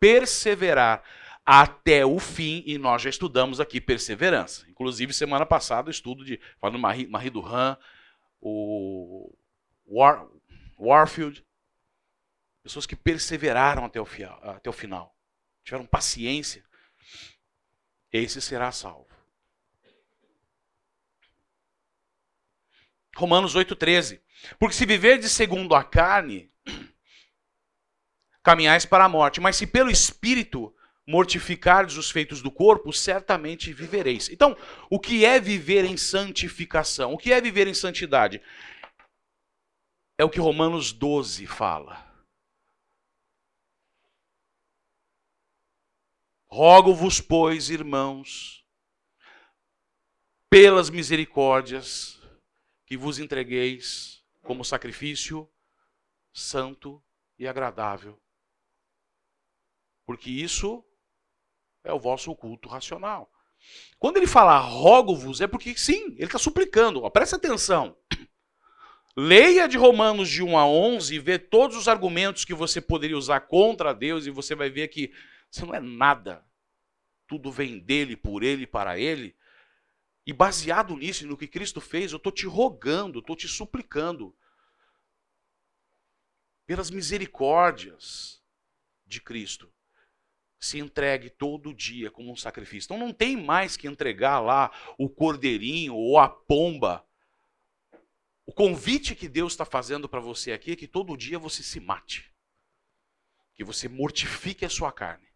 [0.01, 1.05] perseverar
[1.47, 4.67] até o fim, e nós já estudamos aqui perseverança.
[4.69, 7.77] Inclusive, semana passada, estudo de falando Marie, Marie Duran,
[8.43, 9.33] o
[9.87, 10.27] War,
[10.77, 11.47] Warfield,
[12.63, 14.07] pessoas que perseveraram até o,
[14.43, 15.17] até o final,
[15.65, 16.65] tiveram paciência,
[18.13, 19.09] esse será salvo.
[23.17, 24.21] Romanos 8,13.
[24.59, 26.53] Porque se viverdes segundo a carne,
[28.43, 30.75] caminhais para a morte, mas se pelo Espírito
[31.07, 34.29] mortificardes os feitos do corpo, certamente vivereis.
[34.29, 34.57] Então,
[34.89, 37.13] o que é viver em santificação?
[37.13, 38.41] O que é viver em santidade?
[40.19, 42.11] É o que Romanos 12 fala.
[46.47, 48.65] Rogo-vos, pois, irmãos,
[50.51, 52.21] pelas misericórdias,
[52.87, 55.51] que vos entregueis como sacrifício
[56.31, 57.03] santo
[57.39, 58.21] e agradável.
[60.07, 60.85] Porque isso
[61.85, 63.31] é o vosso culto racional.
[63.99, 67.03] Quando ele fala rogo-vos, é porque sim, ele está suplicando.
[67.03, 67.97] Ó, presta atenção.
[69.17, 73.17] Leia de Romanos de 1 a 11 e vê todos os argumentos que você poderia
[73.17, 75.13] usar contra Deus e você vai ver que
[75.51, 76.45] você não é nada.
[77.27, 79.37] Tudo vem dele, por ele, para ele.
[80.27, 84.35] E baseado nisso, no que Cristo fez, eu estou te rogando, estou te suplicando,
[86.67, 88.43] pelas misericórdias
[89.05, 89.71] de Cristo,
[90.63, 92.87] se entregue todo dia como um sacrifício.
[92.87, 97.05] Então não tem mais que entregar lá o cordeirinho ou a pomba.
[98.47, 101.81] O convite que Deus está fazendo para você aqui é que todo dia você se
[101.81, 102.33] mate,
[103.55, 105.27] que você mortifique a sua carne.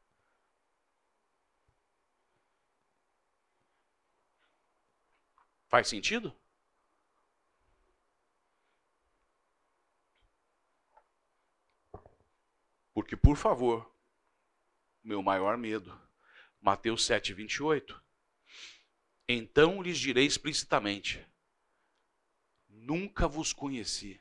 [5.68, 6.32] Faz sentido?
[12.94, 13.95] Porque, por favor,
[15.06, 15.96] meu maior medo.
[16.60, 18.02] Mateus 7, 28.
[19.28, 21.24] Então lhes direi explicitamente:
[22.68, 24.20] Nunca vos conheci.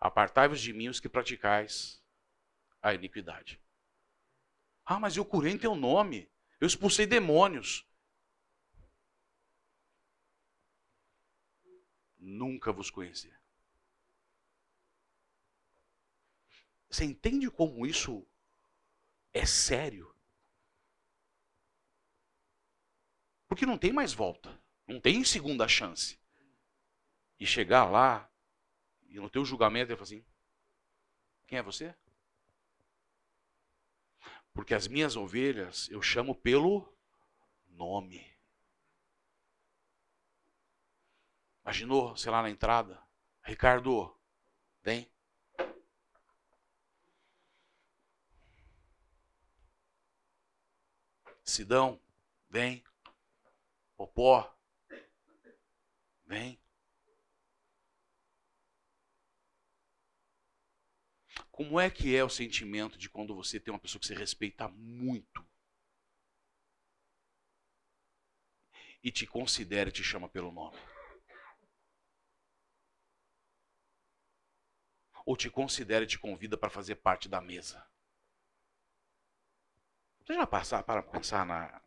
[0.00, 2.02] Apartai-vos de mim os que praticais
[2.82, 3.60] a iniquidade.
[4.84, 6.30] Ah, mas eu curei em teu nome.
[6.60, 7.86] Eu expulsei demônios.
[12.18, 13.34] Nunca vos conheci.
[16.94, 18.24] Você entende como isso
[19.32, 20.14] é sério?
[23.48, 24.62] Porque não tem mais volta.
[24.86, 26.20] Não tem segunda chance.
[27.40, 28.30] E chegar lá
[29.08, 30.24] e no teu julgamento ele fala assim:
[31.48, 31.92] Quem é você?
[34.52, 36.96] Porque as minhas ovelhas eu chamo pelo
[37.66, 38.24] nome.
[41.64, 43.04] Imaginou, sei lá, na entrada,
[43.42, 44.16] Ricardo,
[44.80, 45.12] vem.
[51.44, 52.00] Sidão,
[52.48, 52.82] vem.
[53.96, 54.52] Popó,
[56.24, 56.58] vem.
[61.50, 64.66] Como é que é o sentimento de quando você tem uma pessoa que você respeita
[64.68, 65.46] muito
[69.02, 70.76] e te considera e te chama pelo nome?
[75.26, 77.86] Ou te considera e te convida para fazer parte da mesa?
[80.24, 81.82] Você já passar para pensar na.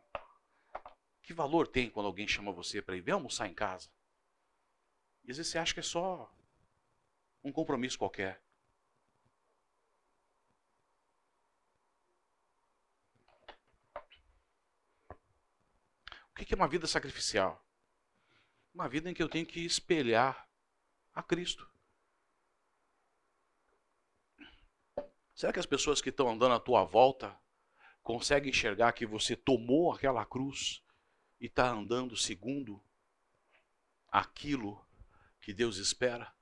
[1.22, 3.90] Que valor tem quando alguém chama você para ir ver almoçar em casa?
[5.24, 6.32] E às vezes você acha que é só
[7.42, 8.40] um compromisso qualquer.
[16.30, 17.66] O que é uma vida sacrificial?
[18.72, 20.48] Uma vida em que eu tenho que espelhar
[21.12, 21.68] a Cristo.
[25.34, 27.36] Será que as pessoas que estão andando à tua volta
[28.08, 30.82] conseguem enxergar que você tomou aquela cruz
[31.38, 32.82] e está andando segundo
[34.10, 34.82] aquilo
[35.42, 36.32] que Deus espera?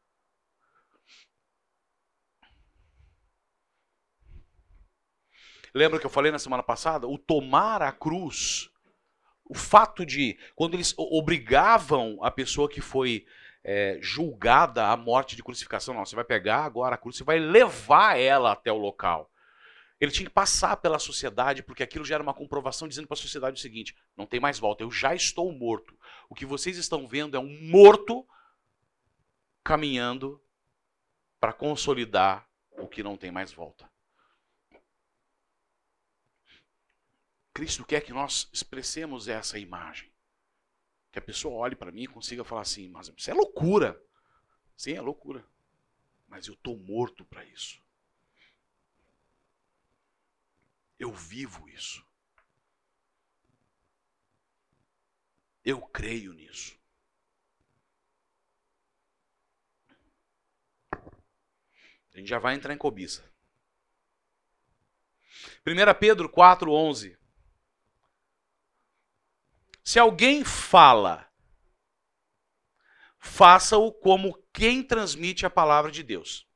[5.74, 7.08] Lembra que eu falei na semana passada?
[7.08, 8.70] O tomar a cruz,
[9.44, 13.26] o fato de, quando eles obrigavam a pessoa que foi
[13.64, 17.40] é, julgada à morte de crucificação, não, você vai pegar agora a cruz, você vai
[17.40, 19.28] levar ela até o local.
[20.00, 23.20] Ele tinha que passar pela sociedade, porque aquilo já era uma comprovação dizendo para a
[23.20, 25.98] sociedade o seguinte: não tem mais volta, eu já estou morto.
[26.28, 28.26] O que vocês estão vendo é um morto
[29.64, 30.42] caminhando
[31.40, 33.90] para consolidar o que não tem mais volta.
[37.54, 40.12] Cristo quer que nós expressemos essa imagem.
[41.10, 43.98] Que a pessoa olhe para mim e consiga falar assim, mas isso é loucura.
[44.76, 45.42] Sim, é loucura.
[46.28, 47.80] Mas eu estou morto para isso.
[50.98, 52.04] Eu vivo isso.
[55.64, 56.78] Eu creio nisso.
[62.14, 63.30] A gente já vai entrar em cobiça.
[65.66, 67.18] 1 Pedro 4, 11.
[69.84, 71.30] Se alguém fala,
[73.18, 76.48] faça-o como quem transmite a palavra de Deus.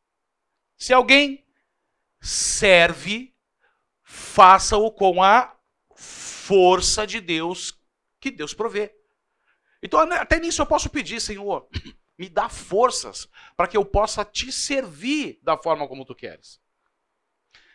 [0.77, 1.47] Se alguém
[2.21, 3.37] serve,
[4.11, 5.57] faça-o com a
[5.95, 7.79] força de Deus
[8.21, 8.93] que Deus provê.
[9.81, 11.69] Então, até nisso eu posso pedir, Senhor,
[12.19, 16.61] me dá forças para que eu possa te servir da forma como tu queres.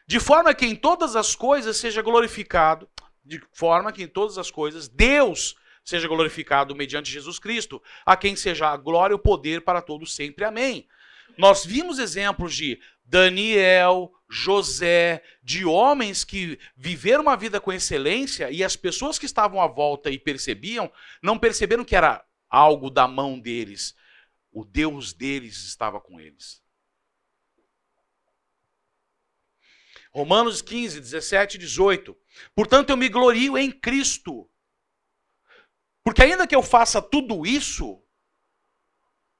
[0.05, 2.87] De forma que em todas as coisas seja glorificado
[3.23, 8.35] de forma que em todas as coisas Deus seja glorificado mediante Jesus Cristo, a quem
[8.35, 10.43] seja a glória e o poder para todos sempre.
[10.43, 10.87] Amém.
[11.37, 18.63] Nós vimos exemplos de Daniel, José, de homens que viveram uma vida com excelência e
[18.63, 20.91] as pessoas que estavam à volta e percebiam,
[21.21, 23.95] não perceberam que era algo da mão deles.
[24.51, 26.63] O Deus deles estava com eles.
[30.11, 32.17] Romanos 15, 17 e 18.
[32.55, 34.49] Portanto, eu me glorio em Cristo.
[36.03, 38.01] Porque ainda que eu faça tudo isso,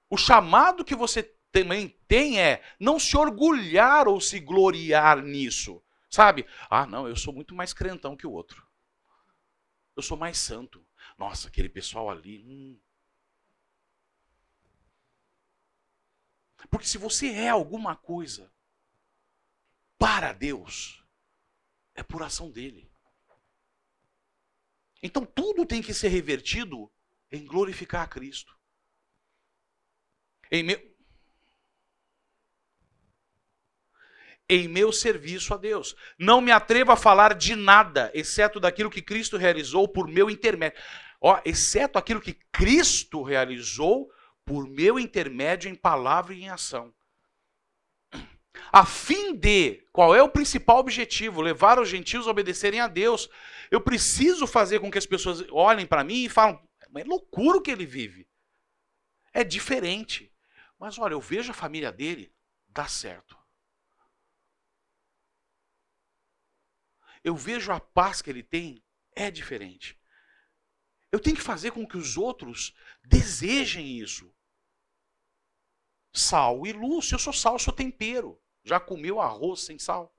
[0.10, 5.82] o chamado que você também tem é não se orgulhar ou se gloriar nisso.
[6.10, 6.46] Sabe?
[6.70, 8.68] Ah, não, eu sou muito mais crentão que o outro.
[9.96, 10.86] Eu sou mais santo.
[11.18, 12.44] Nossa, aquele pessoal ali.
[12.46, 12.80] Hum.
[16.70, 18.52] Porque se você é alguma coisa
[19.98, 21.02] para Deus,
[21.94, 22.92] é por ação dele.
[25.02, 26.92] Então tudo tem que ser revertido
[27.32, 28.58] em glorificar a Cristo.
[30.52, 30.95] Em meu,
[34.50, 35.96] em meu serviço a Deus.
[36.18, 40.78] Não me atrevo a falar de nada, exceto daquilo que Cristo realizou por meu intermédio.
[41.20, 44.10] Ó, exceto aquilo que Cristo realizou
[44.46, 46.94] por meu intermédio em palavra e em ação
[48.72, 51.42] a fim de, qual é o principal objetivo?
[51.42, 53.30] Levar os gentios a obedecerem a Deus.
[53.72, 56.60] Eu preciso fazer com que as pessoas olhem para mim e falem,
[56.96, 58.28] é loucura o que ele vive.
[59.34, 60.30] É diferente.
[60.78, 62.34] Mas olha, eu vejo a família dele,
[62.68, 63.38] dá certo.
[67.26, 68.86] Eu vejo a paz que ele tem,
[69.16, 70.00] é diferente.
[71.12, 74.32] Eu tenho que fazer com que os outros desejem isso.
[76.14, 77.08] Sal e luz.
[77.08, 78.40] Se eu sou sal, eu sou tempero.
[78.64, 80.16] Já comeu arroz sem sal?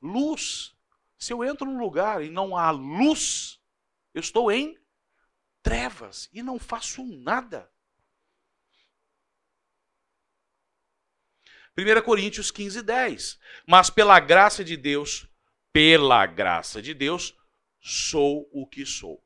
[0.00, 0.76] Luz.
[1.18, 3.60] Se eu entro num lugar e não há luz,
[4.14, 4.80] eu estou em
[5.60, 7.68] trevas e não faço nada.
[11.78, 13.38] 1 Coríntios 15, 10.
[13.66, 15.28] Mas pela graça de Deus,
[15.72, 17.36] pela graça de Deus,
[17.80, 19.22] sou o que sou.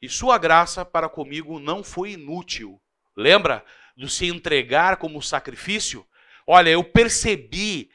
[0.00, 2.80] E sua graça para comigo não foi inútil,
[3.18, 3.64] Lembra
[3.96, 6.06] do se entregar como sacrifício?
[6.46, 7.90] Olha, eu percebi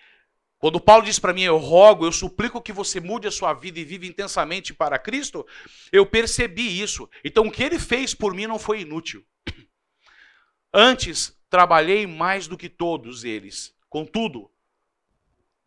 [0.57, 3.79] quando Paulo diz para mim, eu rogo, eu suplico que você mude a sua vida
[3.79, 5.45] e viva intensamente para Cristo,
[5.91, 7.09] eu percebi isso.
[7.23, 9.25] Então o que ele fez por mim não foi inútil.
[10.73, 13.77] Antes, trabalhei mais do que todos eles.
[13.87, 14.51] Contudo,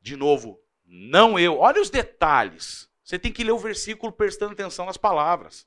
[0.00, 1.60] de novo, não eu.
[1.60, 2.90] Olha os detalhes.
[3.04, 5.64] Você tem que ler o versículo prestando atenção nas palavras.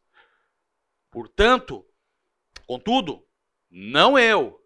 [1.10, 1.88] Portanto,
[2.68, 3.26] contudo,
[3.72, 4.62] não eu,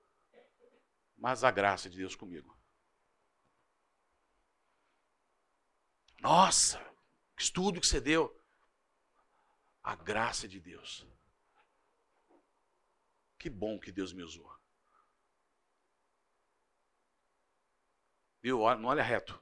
[1.16, 2.58] mas a graça de Deus comigo.
[6.20, 6.84] Nossa,
[7.38, 8.36] estudo que você deu.
[9.84, 11.06] A graça de Deus.
[13.38, 14.52] Que bom que Deus me usou.
[18.44, 18.60] Viu?
[18.76, 19.42] Não olha reto.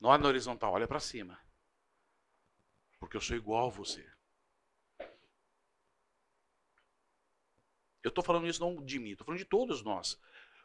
[0.00, 1.38] Não olha na horizontal, olha para cima.
[2.98, 4.10] Porque eu sou igual a você.
[8.02, 10.18] Eu estou falando isso não de mim, estou falando de todos nós.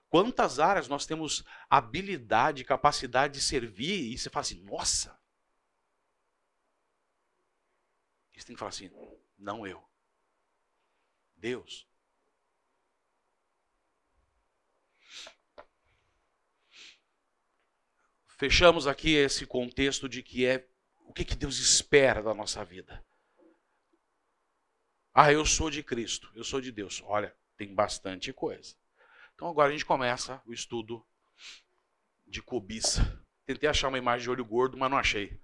[0.08, 5.20] Quantas áreas nós temos habilidade, capacidade de servir e você fala assim, nossa.
[8.34, 8.90] Você tem que falar assim,
[9.38, 9.84] não eu.
[11.36, 11.88] Deus.
[18.42, 20.68] Fechamos aqui esse contexto de que é
[21.06, 23.06] o que, que Deus espera da nossa vida.
[25.14, 27.04] Ah, eu sou de Cristo, eu sou de Deus.
[27.06, 28.76] Olha, tem bastante coisa.
[29.36, 31.06] Então agora a gente começa o estudo
[32.26, 33.24] de cobiça.
[33.46, 35.40] Tentei achar uma imagem de olho gordo, mas não achei.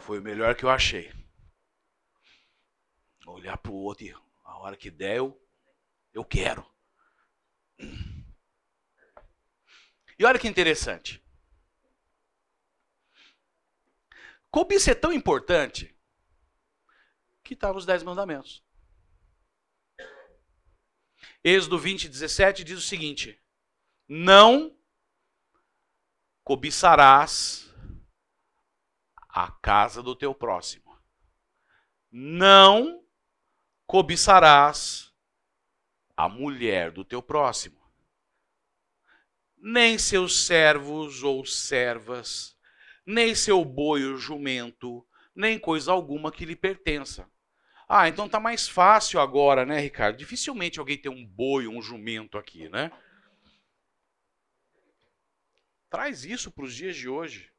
[0.00, 1.12] Foi o melhor que eu achei.
[3.24, 4.10] Olhar para o outro e
[4.42, 5.40] a hora que der, eu,
[6.12, 6.66] eu quero.
[10.22, 11.20] E olha que interessante.
[14.52, 15.98] Cobiça é tão importante
[17.42, 18.64] que está nos Dez Mandamentos.
[21.42, 23.36] Êxodo 20, 17 diz o seguinte:
[24.06, 24.78] Não
[26.44, 27.74] cobiçarás
[29.28, 30.96] a casa do teu próximo.
[32.12, 33.04] Não
[33.88, 35.12] cobiçarás
[36.16, 37.81] a mulher do teu próximo,
[39.62, 42.58] nem seus servos ou servas,
[43.06, 47.30] nem seu boi ou jumento, nem coisa alguma que lhe pertença.
[47.88, 50.16] Ah, então tá mais fácil agora, né, Ricardo?
[50.16, 52.90] Dificilmente alguém tem um boi ou um jumento aqui, né?
[55.88, 57.52] Traz isso para os dias de hoje.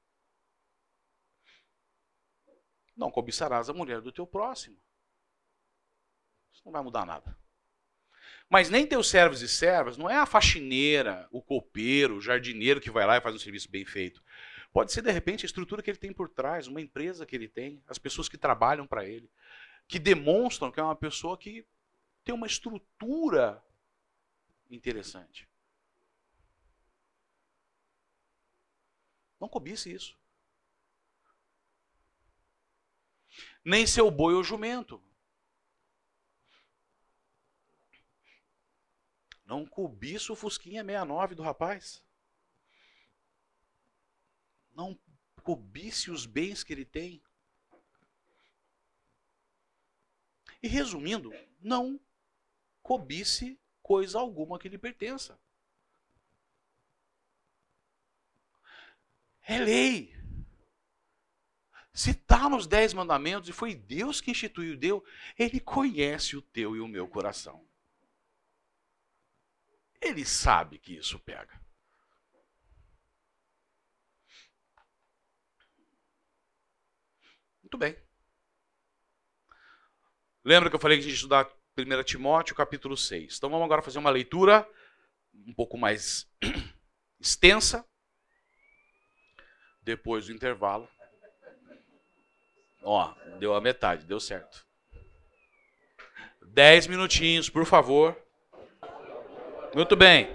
[2.97, 4.77] Não cobiçarás a mulher do teu próximo.
[6.51, 7.42] Isso não vai mudar nada.
[8.53, 12.91] Mas nem teus servos e servas, não é a faxineira, o copeiro, o jardineiro que
[12.91, 14.23] vai lá e faz um serviço bem feito.
[14.71, 17.47] Pode ser, de repente, a estrutura que ele tem por trás, uma empresa que ele
[17.47, 19.27] tem, as pessoas que trabalham para ele
[19.87, 21.65] que demonstram que é uma pessoa que
[22.23, 23.59] tem uma estrutura
[24.69, 25.49] interessante.
[29.41, 30.15] Não cobice isso.
[33.65, 35.03] Nem seu boi ou jumento.
[39.53, 42.03] Não cobiça o Fusquinha 69 do rapaz.
[44.73, 44.99] Não
[45.43, 47.21] cobice os bens que ele tem.
[50.59, 51.99] E resumindo, não
[52.81, 55.39] cobice coisa alguma que lhe pertença.
[59.43, 60.15] É lei.
[61.93, 65.03] Se está nos dez mandamentos e foi Deus que instituiu Deus,
[65.37, 67.71] Ele conhece o teu e o meu coração.
[70.03, 71.61] Ele sabe que isso pega.
[77.61, 77.97] Muito bem.
[80.43, 83.37] Lembra que eu falei que a gente estudar 1 Timóteo, capítulo 6.
[83.37, 84.69] Então vamos agora fazer uma leitura
[85.33, 86.29] um pouco mais
[87.19, 87.87] extensa.
[89.81, 90.87] Depois do intervalo.
[92.83, 94.67] Ó, deu a metade, deu certo.
[96.41, 98.22] Dez minutinhos, por favor.
[99.73, 100.29] Muito bem.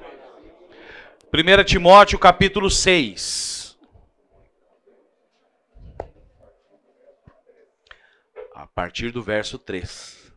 [1.33, 3.59] 1 Timóteo, capítulo 6.
[8.79, 10.33] partir do verso 3.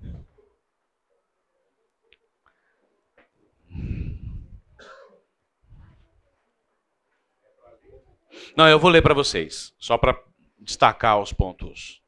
[8.58, 10.20] Não, eu vou ler para vocês, só para
[10.58, 12.02] destacar os pontos.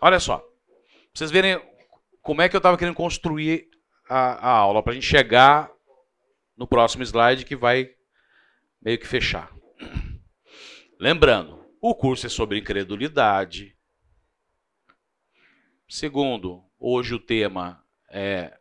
[0.00, 0.48] Olha só,
[1.12, 1.60] vocês verem
[2.22, 3.68] como é que eu estava querendo construir
[4.08, 5.70] a, a aula, para a gente chegar
[6.56, 7.90] no próximo slide que vai
[8.80, 9.52] meio que fechar.
[10.98, 13.74] Lembrando, o curso é sobre incredulidade,
[15.88, 18.58] Segundo, hoje o tema é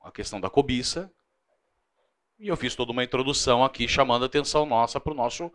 [0.00, 1.12] a questão da cobiça.
[2.38, 5.52] E eu fiz toda uma introdução aqui chamando a atenção nossa para o nosso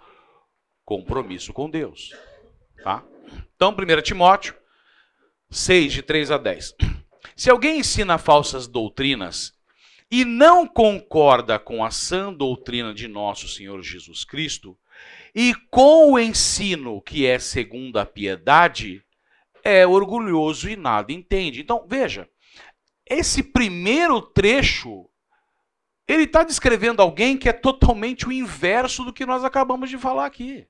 [0.86, 2.12] compromisso com Deus.
[2.84, 3.04] Tá?
[3.56, 4.56] Então, 1 Timóteo
[5.50, 6.76] 6, de 3 a 10.
[7.36, 9.54] Se alguém ensina falsas doutrinas
[10.10, 14.78] e não concorda com a sã doutrina de nosso Senhor Jesus Cristo,
[15.34, 19.04] e com o ensino que é segundo a piedade,
[19.64, 21.62] é orgulhoso e nada entende.
[21.62, 22.30] Então, veja,
[23.06, 25.10] esse primeiro trecho,
[26.08, 30.26] ele está descrevendo alguém que é totalmente o inverso do que nós acabamos de falar
[30.26, 30.68] aqui.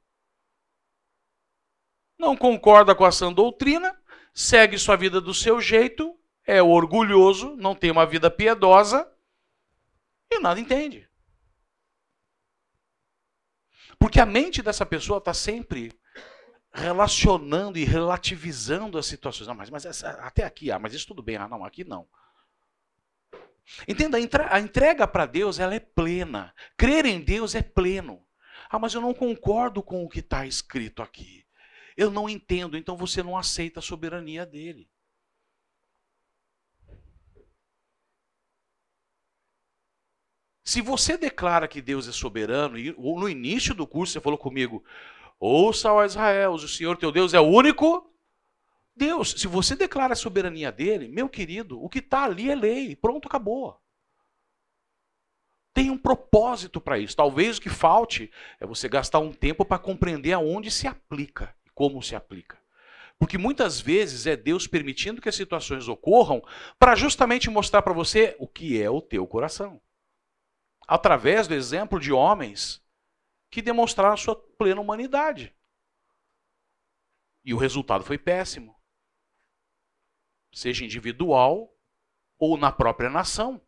[2.17, 3.93] não concorda com a sã doutrina,
[4.33, 9.09] segue sua vida do seu jeito, é orgulhoso, não tem uma vida piedosa
[10.31, 11.07] e nada entende.
[13.97, 15.91] Porque a mente dessa pessoa está sempre
[16.73, 19.47] relacionando e relativizando as situações.
[19.47, 21.37] Não, mas, mas essa, até aqui, ah, mas isso tudo bem.
[21.37, 22.07] Ah, não, aqui não.
[23.87, 24.17] Entenda,
[24.49, 26.53] a entrega para Deus ela é plena.
[26.75, 28.25] Crer em Deus é pleno.
[28.69, 31.45] Ah, mas eu não concordo com o que está escrito aqui.
[31.95, 34.89] Eu não entendo, então você não aceita a soberania dele.
[40.63, 44.83] Se você declara que Deus é soberano, e no início do curso você falou comigo,
[45.37, 48.09] ouça ó Israel, o Senhor teu Deus é o único
[48.95, 49.31] Deus.
[49.31, 53.27] Se você declara a soberania dele, meu querido, o que está ali é lei, pronto,
[53.27, 53.77] acabou.
[55.73, 57.15] Tem um propósito para isso.
[57.15, 61.69] Talvez o que falte é você gastar um tempo para compreender aonde se aplica e
[61.71, 62.57] como se aplica.
[63.19, 66.41] Porque muitas vezes é Deus permitindo que as situações ocorram
[66.79, 69.81] para justamente mostrar para você o que é o teu coração
[70.87, 72.83] através do exemplo de homens
[73.49, 75.55] que demonstraram sua plena humanidade.
[77.43, 78.75] E o resultado foi péssimo.
[80.51, 81.73] Seja individual
[82.37, 83.61] ou na própria nação.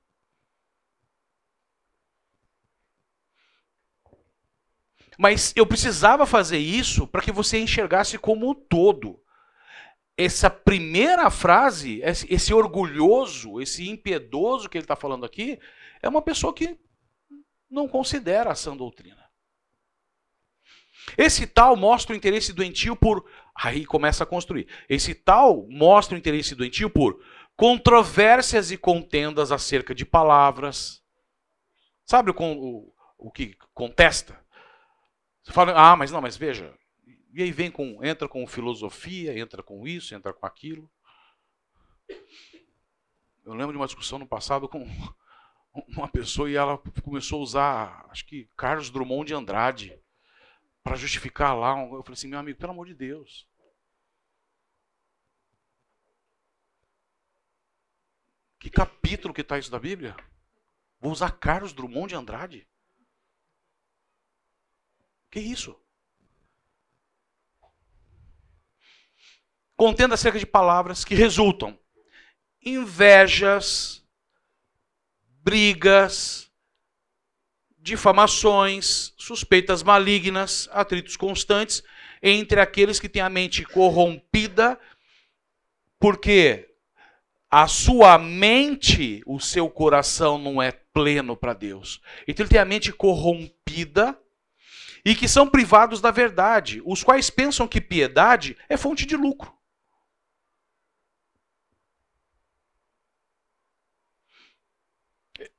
[5.17, 9.21] Mas eu precisava fazer isso para que você enxergasse como um todo.
[10.17, 15.59] Essa primeira frase, esse orgulhoso, esse impiedoso que ele está falando aqui,
[16.01, 16.79] é uma pessoa que
[17.75, 19.23] não considera a sã doutrina.
[21.17, 23.29] Esse tal mostra o interesse doentio por.
[23.53, 24.67] Aí começa a construir.
[24.89, 27.21] Esse tal mostra o interesse doentio por
[27.55, 31.03] controvérsias e contendas acerca de palavras.
[32.05, 34.43] Sabe o, o, o que contesta?
[35.43, 36.73] Você fala, ah, mas não, mas veja.
[37.33, 38.03] E aí vem com.
[38.03, 40.89] Entra com filosofia, entra com isso, entra com aquilo.
[43.45, 44.87] Eu lembro de uma discussão no passado com
[45.87, 49.99] uma pessoa e ela começou a usar, acho que Carlos Drummond de Andrade,
[50.83, 51.71] para justificar lá.
[51.71, 53.47] Eu falei assim, meu amigo, pelo amor de Deus.
[58.59, 60.15] Que capítulo que está isso da Bíblia?
[60.99, 62.67] Vou usar Carlos Drummond de Andrade?
[65.29, 65.79] Que isso?
[69.75, 71.77] Contendo acerca de palavras que resultam
[72.61, 74.04] invejas,
[75.45, 76.49] brigas,
[77.77, 81.83] difamações, suspeitas malignas, atritos constantes
[82.23, 84.79] entre aqueles que têm a mente corrompida,
[85.99, 86.67] porque
[87.51, 92.01] a sua mente, o seu coração não é pleno para Deus.
[92.27, 94.19] Então ele tem a mente corrompida
[95.05, 99.54] e que são privados da verdade, os quais pensam que piedade é fonte de lucro.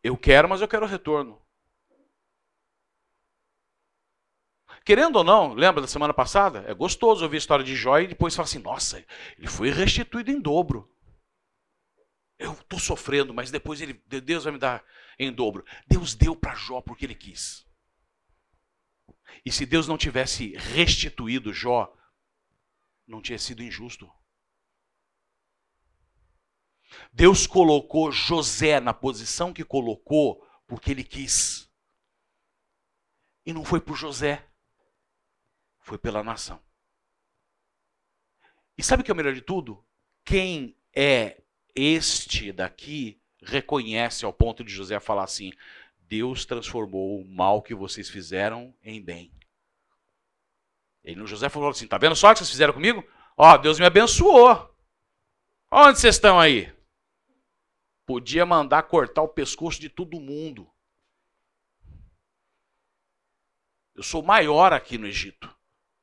[0.06, 1.42] Eu quero, mas eu quero retorno.
[4.84, 6.64] Querendo ou não, lembra da semana passada?
[6.68, 9.04] É gostoso ouvir a história de Jó e depois falar assim: nossa,
[9.36, 10.88] ele foi restituído em dobro.
[12.38, 14.84] Eu estou sofrendo, mas depois ele, Deus vai me dar
[15.18, 15.64] em dobro.
[15.88, 17.66] Deus deu para Jó porque ele quis.
[19.44, 21.92] E se Deus não tivesse restituído Jó,
[23.08, 24.08] não tinha sido injusto.
[27.12, 31.70] Deus colocou José na posição que colocou porque ele quis.
[33.44, 34.44] E não foi por José,
[35.78, 36.60] foi pela nação.
[38.76, 39.84] E sabe o que é o melhor de tudo?
[40.24, 41.40] Quem é
[41.74, 45.52] este daqui reconhece ao ponto de José falar assim:
[46.00, 49.32] Deus transformou o mal que vocês fizeram em bem.
[51.04, 53.06] Ele no José falou assim: tá vendo só o que vocês fizeram comigo?
[53.36, 54.74] Ó, Deus me abençoou.
[55.70, 56.75] Onde vocês estão aí?
[58.06, 60.72] Podia mandar cortar o pescoço de todo mundo.
[63.96, 65.52] Eu sou maior aqui no Egito.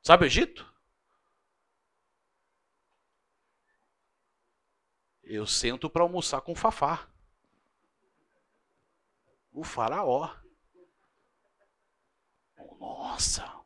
[0.02, 0.70] Sabe o Egito?
[5.22, 7.08] Eu sento para almoçar com o Fafá.
[9.50, 10.36] O faraó.
[12.78, 13.64] Nossa.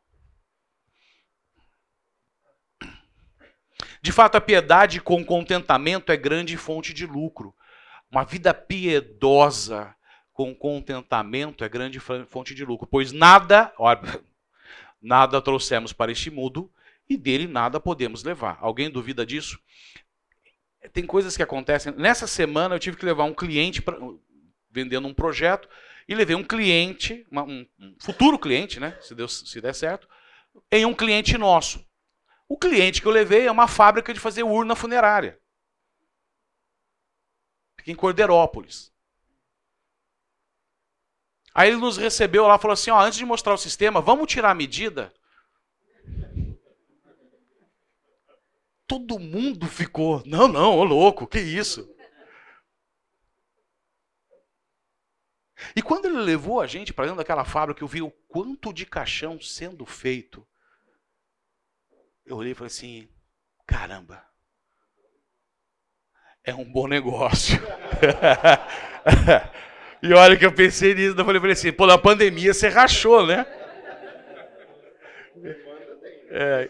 [4.01, 7.53] De fato, a piedade com contentamento é grande fonte de lucro.
[8.11, 9.95] Uma vida piedosa
[10.33, 14.01] com contentamento é grande fonte de lucro, pois nada, olha,
[15.01, 16.71] nada trouxemos para este mundo
[17.09, 18.57] e dele nada podemos levar.
[18.61, 19.59] Alguém duvida disso?
[20.93, 21.93] Tem coisas que acontecem.
[21.97, 23.97] Nessa semana eu tive que levar um cliente pra,
[24.71, 25.67] vendendo um projeto
[26.07, 30.07] e levei um cliente, uma, um, um, futuro cliente, né, se, Deus, se der certo,
[30.71, 31.85] em um cliente nosso.
[32.47, 35.37] O cliente que eu levei é uma fábrica de fazer urna funerária.
[37.89, 38.93] Em Corderópolis.
[41.55, 44.31] Aí ele nos recebeu lá e falou assim: ó, antes de mostrar o sistema, vamos
[44.31, 45.11] tirar a medida?
[48.85, 50.21] Todo mundo ficou.
[50.23, 51.91] Não, não, ô louco, que isso?
[55.75, 58.85] E quando ele levou a gente para dentro daquela fábrica, eu vi o quanto de
[58.85, 60.47] caixão sendo feito.
[62.23, 63.09] Eu olhei e falei assim:
[63.65, 64.28] caramba,
[66.43, 67.59] é um bom negócio.
[70.01, 73.25] e olha que eu pensei nisso, eu falei, falei assim: pô, na pandemia você rachou,
[73.25, 73.45] né?
[76.31, 76.69] É.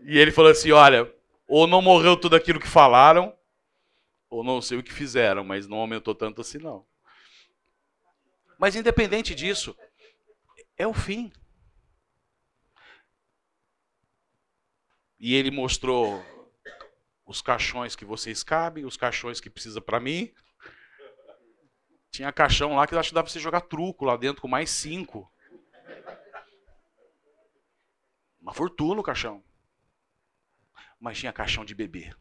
[0.00, 1.12] E ele falou assim: olha,
[1.46, 3.36] ou não morreu tudo aquilo que falaram,
[4.30, 6.86] ou não sei o que fizeram, mas não aumentou tanto assim, não.
[8.58, 9.76] Mas independente disso,
[10.76, 11.32] é o fim.
[15.18, 16.24] E ele mostrou
[17.24, 20.32] os caixões que vocês cabem, os caixões que precisa para mim.
[22.10, 24.70] Tinha caixão lá que acho que dá para você jogar truco lá dentro com mais
[24.70, 25.30] cinco.
[28.40, 29.42] Uma fortuna o caixão.
[31.00, 32.14] Mas tinha caixão de bebê.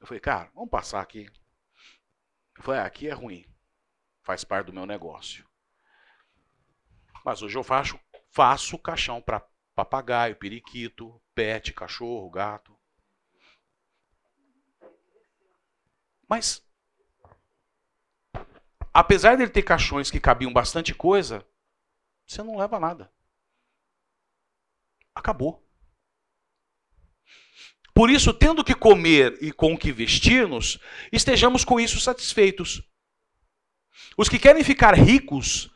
[0.00, 1.30] Eu falei, cara, vamos passar aqui.
[2.56, 3.46] Eu falei, ah, aqui é ruim.
[4.22, 5.48] Faz parte do meu negócio.
[7.24, 7.98] Mas hoje eu faço,
[8.30, 9.40] faço caixão para
[9.74, 12.76] papagaio, periquito, pet, cachorro, gato.
[16.28, 16.62] Mas,
[18.92, 21.46] apesar dele ter caixões que cabiam bastante coisa,
[22.26, 23.12] você não leva nada.
[25.14, 25.62] Acabou.
[27.92, 30.80] Por isso, tendo que comer e com que vestir-nos,
[31.12, 32.82] estejamos com isso satisfeitos.
[34.16, 35.70] Os que querem ficar ricos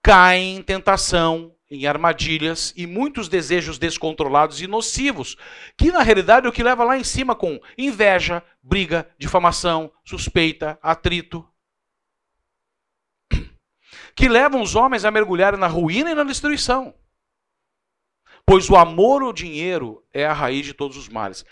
[0.00, 5.36] caem em tentação, em armadilhas e muitos desejos descontrolados e nocivos,
[5.76, 10.78] que na realidade é o que leva lá em cima com inveja, briga, difamação, suspeita,
[10.82, 11.46] atrito.
[14.16, 16.94] Que levam os homens a mergulhar na ruína e na destruição.
[18.46, 21.44] Pois o amor ao dinheiro é a raiz de todos os males.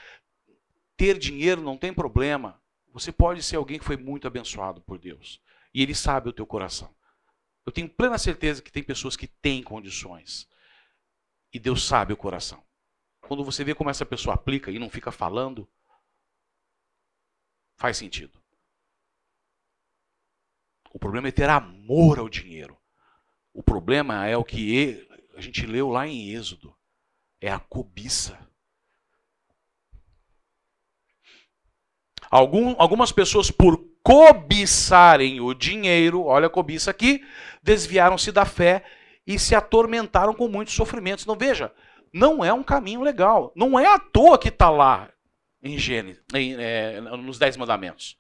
[0.97, 2.61] Ter dinheiro não tem problema.
[2.93, 5.41] Você pode ser alguém que foi muito abençoado por Deus.
[5.75, 6.95] E Ele sabe o teu coração.
[7.64, 10.48] Eu tenho plena certeza que tem pessoas que têm condições.
[11.52, 12.62] E Deus sabe o coração.
[13.20, 15.68] Quando você vê como essa pessoa aplica e não fica falando,
[17.76, 18.42] faz sentido.
[20.92, 22.76] O problema é ter amor ao dinheiro.
[23.52, 26.76] O problema é o que a gente leu lá em Êxodo
[27.40, 28.38] é a cobiça.
[32.30, 37.24] Algum, algumas pessoas, por cobiçarem o dinheiro, olha a cobiça aqui,
[37.62, 38.84] desviaram-se da fé
[39.26, 41.24] e se atormentaram com muitos sofrimentos.
[41.26, 41.72] Não veja,
[42.12, 43.52] não é um caminho legal.
[43.54, 45.10] Não é à toa que está lá
[45.62, 48.18] em Gênesis, em, é, nos Dez Mandamentos.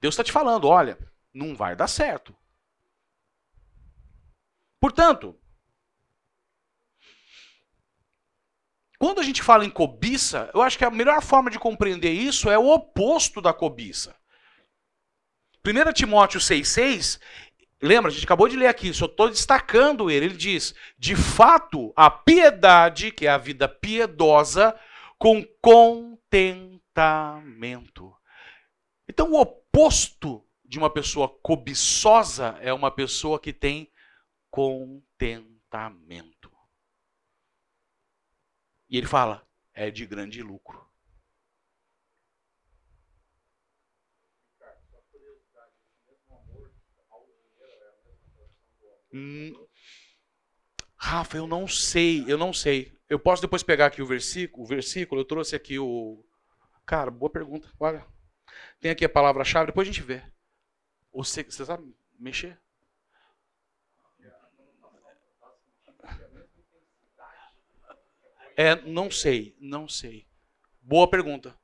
[0.00, 0.98] Deus está te falando, olha,
[1.32, 2.34] não vai dar certo.
[4.80, 5.38] Portanto,
[8.98, 12.50] Quando a gente fala em cobiça, eu acho que a melhor forma de compreender isso
[12.50, 14.16] é o oposto da cobiça.
[15.66, 17.20] 1 Timóteo 6,6,
[17.82, 20.26] lembra, a gente acabou de ler aqui, só estou destacando ele.
[20.26, 24.78] Ele diz: de fato, a piedade, que é a vida piedosa,
[25.18, 28.14] com contentamento.
[29.08, 33.90] Então, o oposto de uma pessoa cobiçosa é uma pessoa que tem
[34.48, 36.52] contentamento.
[38.88, 39.44] E ele fala:
[39.74, 40.85] é de grande lucro.
[49.16, 49.54] Hum,
[50.94, 52.92] Rafa, eu não sei, eu não sei.
[53.08, 56.22] Eu posso depois pegar aqui o versículo, o versículo, eu trouxe aqui o.
[56.84, 57.72] Cara, boa pergunta.
[57.80, 58.06] Olha.
[58.78, 60.22] Tem aqui a palavra-chave, depois a gente vê.
[61.12, 62.60] Você, você sabe mexer?
[68.54, 70.26] É, não sei, não sei.
[70.80, 71.58] Boa pergunta.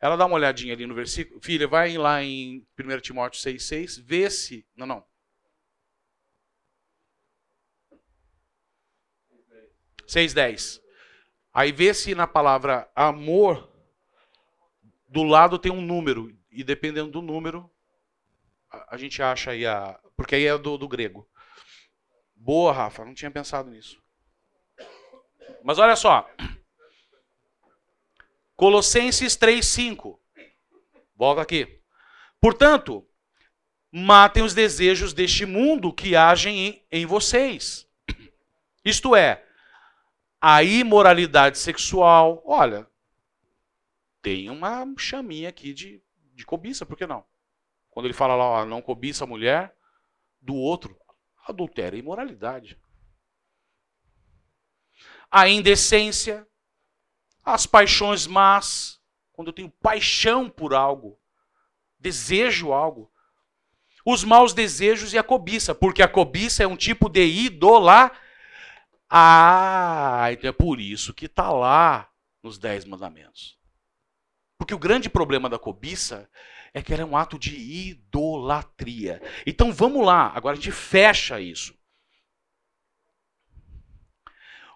[0.00, 1.40] Ela dá uma olhadinha ali no versículo.
[1.40, 4.66] Filha, vai lá em 1 Timóteo 6,6, vê se.
[4.76, 5.04] Não, não.
[10.08, 10.80] Seis dez.
[11.52, 13.70] Aí vê se na palavra amor
[15.06, 17.70] do lado tem um número e dependendo do número
[18.70, 21.28] a, a gente acha aí a porque aí é do, do grego.
[22.34, 24.02] Boa, Rafa, não tinha pensado nisso.
[25.62, 26.26] Mas olha só.
[28.56, 30.18] Colossenses 3:5.
[31.14, 31.82] Volta aqui.
[32.40, 33.06] Portanto,
[33.92, 37.86] matem os desejos deste mundo que agem em, em vocês.
[38.82, 39.44] Isto é,
[40.40, 42.42] a imoralidade sexual.
[42.44, 42.88] Olha,
[44.22, 46.02] tem uma chaminha aqui de,
[46.34, 47.24] de cobiça, por que não?
[47.90, 49.74] Quando ele fala lá, ó, não cobiça a mulher
[50.40, 50.96] do outro,
[51.46, 52.78] adultério e imoralidade.
[55.30, 56.46] A indecência,
[57.44, 59.00] as paixões más,
[59.32, 61.18] quando eu tenho paixão por algo,
[61.98, 63.12] desejo algo.
[64.04, 68.27] Os maus desejos e a cobiça, porque a cobiça é um tipo de idolatria.
[69.08, 72.10] Ah, então é por isso que está lá
[72.42, 73.58] nos Dez Mandamentos.
[74.58, 76.28] Porque o grande problema da cobiça
[76.74, 79.22] é que ela é um ato de idolatria.
[79.46, 81.76] Então vamos lá, agora a gente fecha isso.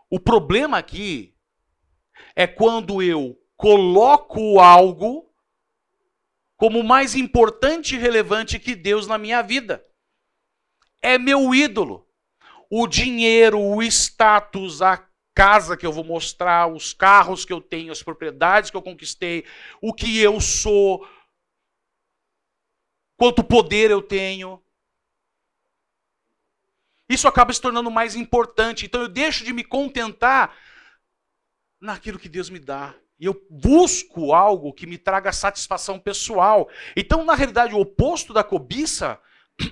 [0.08, 1.34] O problema aqui
[2.34, 5.30] é quando eu coloco algo
[6.56, 9.84] como mais importante e relevante que Deus na minha vida.
[11.00, 12.06] É meu ídolo.
[12.74, 17.92] O dinheiro, o status, a casa que eu vou mostrar, os carros que eu tenho,
[17.92, 19.44] as propriedades que eu conquistei,
[19.78, 21.06] o que eu sou,
[23.14, 24.58] quanto poder eu tenho.
[27.10, 28.86] Isso acaba se tornando mais importante.
[28.86, 30.56] Então eu deixo de me contentar
[31.78, 32.94] naquilo que Deus me dá.
[33.20, 36.70] E eu busco algo que me traga satisfação pessoal.
[36.96, 39.20] Então, na realidade, o oposto da cobiça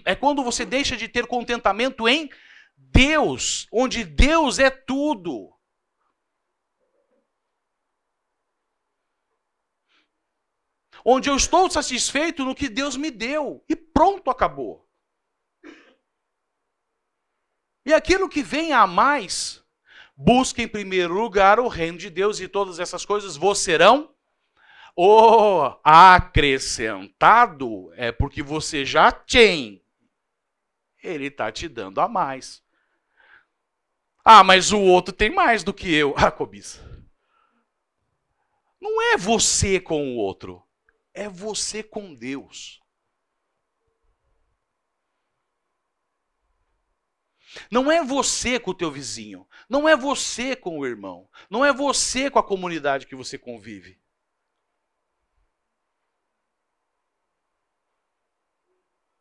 [0.05, 2.29] é quando você deixa de ter contentamento em
[2.93, 5.53] Deus, onde Deus é tudo.
[11.05, 13.65] Onde eu estou satisfeito no que Deus me deu.
[13.69, 14.87] E pronto, acabou.
[17.87, 19.65] E aquilo que vem a mais,
[20.15, 24.15] busque em primeiro lugar o reino de Deus e todas essas coisas vos serão
[24.97, 29.83] o acrescentado é porque você já tem.
[31.03, 32.63] Ele está te dando a mais.
[34.33, 36.15] Ah, mas o outro tem mais do que eu.
[36.17, 36.79] Ah, cobiça.
[38.81, 40.63] Não é você com o outro,
[41.13, 42.81] é você com Deus.
[47.73, 51.73] Não é você com o teu vizinho, não é você com o irmão, não é
[51.73, 53.99] você com a comunidade que você convive.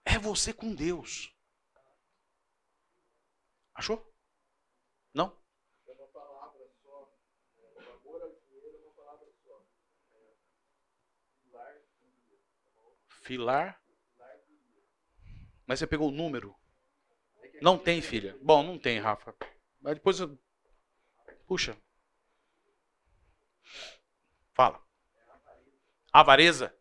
[0.04, 1.34] É você com Deus.
[3.74, 4.09] Achou?
[5.14, 5.36] Não?
[5.88, 7.12] É uma palavra só.
[7.76, 9.66] O amor ao dinheiro é uma palavra só.
[11.48, 11.82] Filar.
[13.08, 13.84] Filar?
[15.66, 16.56] Mas você pegou o número?
[17.62, 18.38] Não tem, filha.
[18.42, 19.36] Bom, não tem, Rafa.
[19.82, 20.38] Mas depois eu.
[21.46, 21.78] Puxa.
[24.54, 24.82] Fala.
[26.12, 26.76] Avareza?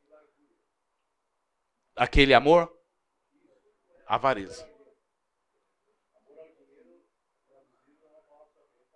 [1.94, 2.74] Aquele amor?
[4.06, 4.66] Avareza.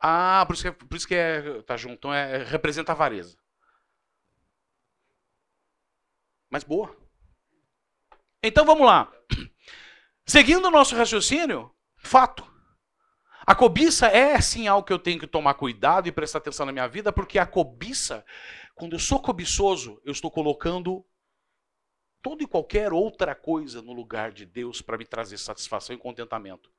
[0.05, 1.95] Ah, por isso que, é, por isso que é, tá junto.
[1.95, 3.39] Então é, representa avareza.
[6.51, 6.95] Mas boa.
[8.43, 9.13] Então vamos lá.
[10.27, 12.51] Seguindo o nosso raciocínio, fato.
[13.47, 16.73] A cobiça é sim algo que eu tenho que tomar cuidado e prestar atenção na
[16.73, 18.25] minha vida, porque a cobiça,
[18.75, 21.05] quando eu sou cobiçoso, eu estou colocando
[22.21, 26.73] toda e qualquer outra coisa no lugar de Deus para me trazer satisfação e contentamento.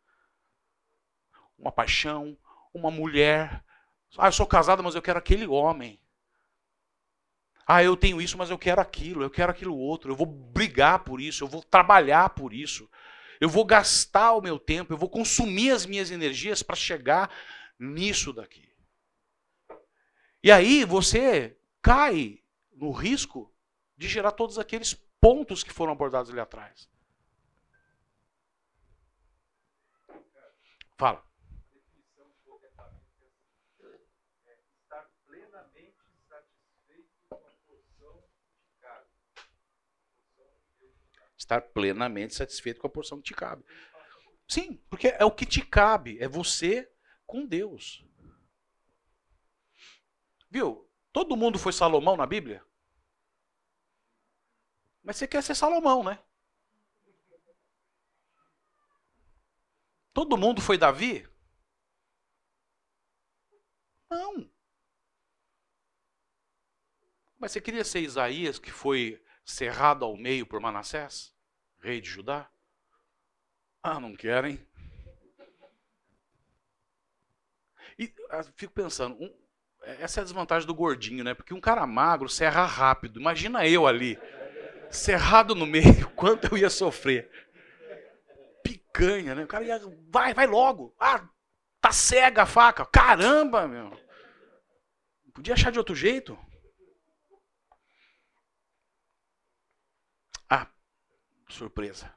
[1.57, 2.37] Uma paixão,
[2.73, 3.63] uma mulher.
[4.17, 5.99] Ah, eu sou casada, mas eu quero aquele homem.
[7.65, 10.11] Ah, eu tenho isso, mas eu quero aquilo, eu quero aquilo outro.
[10.11, 12.89] Eu vou brigar por isso, eu vou trabalhar por isso
[13.43, 17.29] eu vou gastar o meu tempo, eu vou consumir as minhas energias para chegar
[17.77, 18.73] nisso daqui.
[20.41, 23.53] E aí você cai no risco
[23.97, 26.89] de gerar todos aqueles pontos que foram abordados ali atrás.
[30.97, 31.21] Fala.
[41.43, 43.65] Estar plenamente satisfeito com a porção que te cabe.
[44.47, 46.89] Sim, porque é o que te cabe, é você
[47.25, 48.05] com Deus.
[50.49, 50.89] Viu?
[51.11, 52.65] Todo mundo foi Salomão na Bíblia?
[55.03, 56.17] Mas você quer ser Salomão, né?
[60.13, 61.27] Todo mundo foi Davi?
[64.09, 64.49] Não.
[67.37, 71.32] Mas você queria ser Isaías, que foi cerrado ao meio por Manassés?
[71.83, 72.49] Rei de Judá?
[73.83, 74.59] Ah, não querem.
[77.99, 79.33] E ah, fico pensando, um,
[79.99, 81.33] essa é a desvantagem do gordinho, né?
[81.33, 83.19] Porque um cara magro serra rápido.
[83.19, 84.17] Imagina eu ali,
[84.91, 87.29] cerrado no meio, quanto eu ia sofrer.
[88.63, 89.43] picanha, né?
[89.43, 90.93] O cara ia, vai, vai logo.
[90.99, 91.27] Ah,
[91.81, 92.85] tá cega a faca.
[92.85, 93.91] Caramba, meu.
[95.33, 96.37] Podia achar de outro jeito?
[100.49, 100.67] Ah,
[101.49, 102.13] surpresa.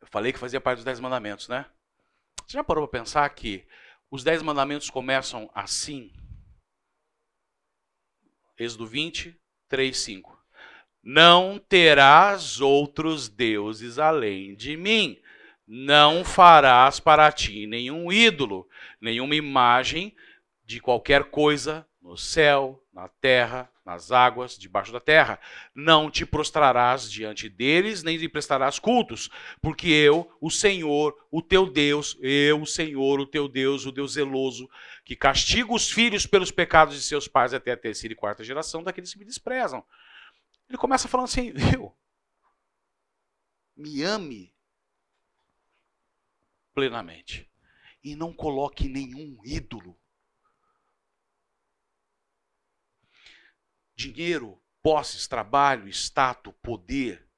[0.00, 1.66] Eu falei que fazia parte dos Dez Mandamentos, né?
[2.46, 3.66] Você já parou para pensar que
[4.10, 6.12] os Dez Mandamentos começam assim?
[8.58, 9.34] Êxodo 20,
[9.68, 10.38] 3, 5.
[11.02, 15.20] Não terás outros deuses além de mim.
[15.66, 18.68] Não farás para ti nenhum ídolo,
[19.00, 20.14] nenhuma imagem
[20.64, 25.38] de qualquer coisa no céu, na terra, nas águas, debaixo da terra.
[25.74, 29.28] Não te prostrarás diante deles, nem lhe prestarás cultos,
[29.60, 34.12] porque eu, o Senhor, o teu Deus, eu, o Senhor, o teu Deus, o Deus
[34.12, 34.68] zeloso,
[35.04, 38.82] que castiga os filhos pelos pecados de seus pais até a terceira e quarta geração
[38.82, 39.84] daqueles que me desprezam.
[40.68, 41.94] Ele começa falando assim, viu?
[43.76, 44.54] Me ame
[46.74, 47.50] plenamente
[48.02, 49.98] e não coloque nenhum ídolo
[54.02, 57.28] dinheiro, posses, trabalho, status, poder,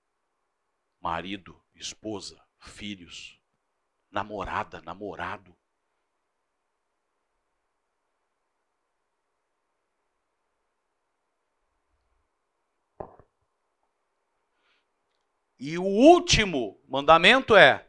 [1.01, 3.39] marido, esposa, filhos,
[4.11, 5.55] namorada, namorado.
[15.59, 17.89] E o último mandamento é: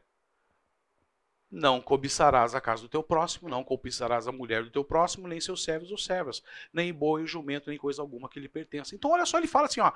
[1.56, 5.40] não cobiçarás a casa do teu próximo, não cobiçarás a mulher do teu próximo, nem
[5.40, 6.44] seus servos ou servas,
[6.74, 8.94] nem boi jumento, nem coisa alguma que lhe pertença.
[8.94, 9.94] Então, olha só, ele fala assim: ó,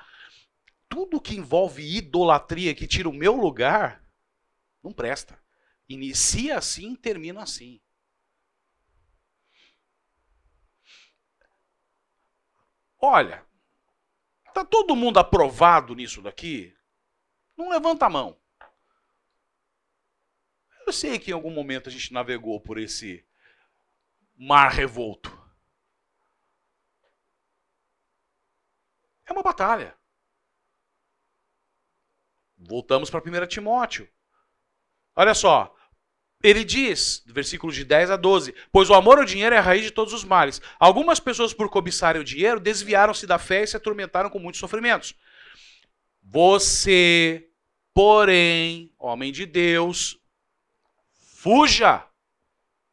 [0.87, 4.01] tudo que envolve idolatria, que tira o meu lugar,
[4.81, 5.37] não presta.
[5.89, 7.81] Inicia assim, termina assim.
[13.01, 13.45] Olha,
[14.53, 16.73] tá todo mundo aprovado nisso daqui?
[17.57, 18.38] Não levanta a mão.
[20.89, 23.23] Eu sei que em algum momento a gente navegou por esse
[24.35, 25.29] mar revolto.
[29.23, 29.95] É uma batalha.
[32.57, 34.09] Voltamos para 1 Timóteo.
[35.15, 35.75] Olha só.
[36.41, 39.83] Ele diz, versículos de 10 a 12: Pois o amor ao dinheiro é a raiz
[39.83, 40.59] de todos os males.
[40.79, 45.13] Algumas pessoas, por cobiçarem o dinheiro, desviaram-se da fé e se atormentaram com muitos sofrimentos.
[46.23, 47.47] Você,
[47.93, 50.18] porém, homem de Deus,
[51.41, 52.05] Fuja.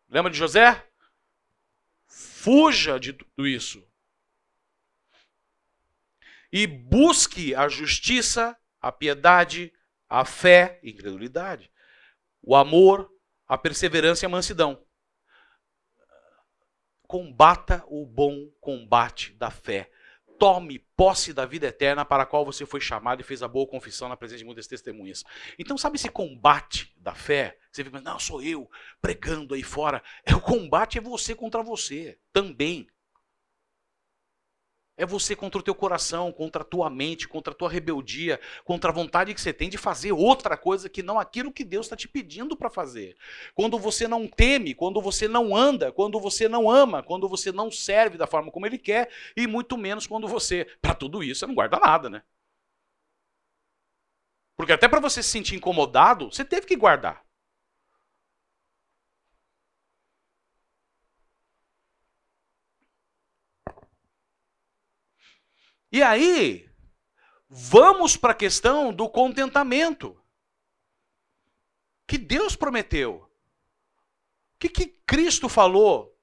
[0.09, 0.89] Lembra de José?
[2.07, 3.85] Fuja de tudo isso.
[6.53, 9.75] E busque a justiça, a piedade,
[10.09, 11.73] a fé, incredulidade,
[12.41, 13.13] o amor,
[13.49, 14.87] a perseverança e a mansidão.
[17.03, 19.91] Combata o bom combate da fé
[20.39, 23.67] tome posse da vida eterna para a qual você foi chamado e fez a boa
[23.67, 25.25] confissão na presença de muitas testemunhas.
[25.59, 27.59] Então, sabe esse combate da fé?
[27.71, 28.71] Você fica, não, sou eu
[29.01, 30.03] pregando aí fora.
[30.25, 32.87] É o combate é você contra você também.
[34.99, 38.91] É você contra o teu coração, contra a tua mente, contra a tua rebeldia, contra
[38.91, 41.95] a vontade que você tem de fazer outra coisa que não aquilo que Deus está
[41.95, 43.15] te pedindo para fazer.
[43.55, 47.71] Quando você não teme, quando você não anda, quando você não ama, quando você não
[47.71, 50.67] serve da forma como Ele quer, e muito menos quando você.
[50.81, 52.23] Para tudo isso, você não guarda nada, né?
[54.57, 57.26] Porque até para você se sentir incomodado, você teve que guardar.
[65.91, 66.69] E aí,
[67.49, 70.21] vamos para a questão do contentamento.
[72.07, 73.15] Que Deus prometeu.
[74.55, 76.17] O que, que Cristo falou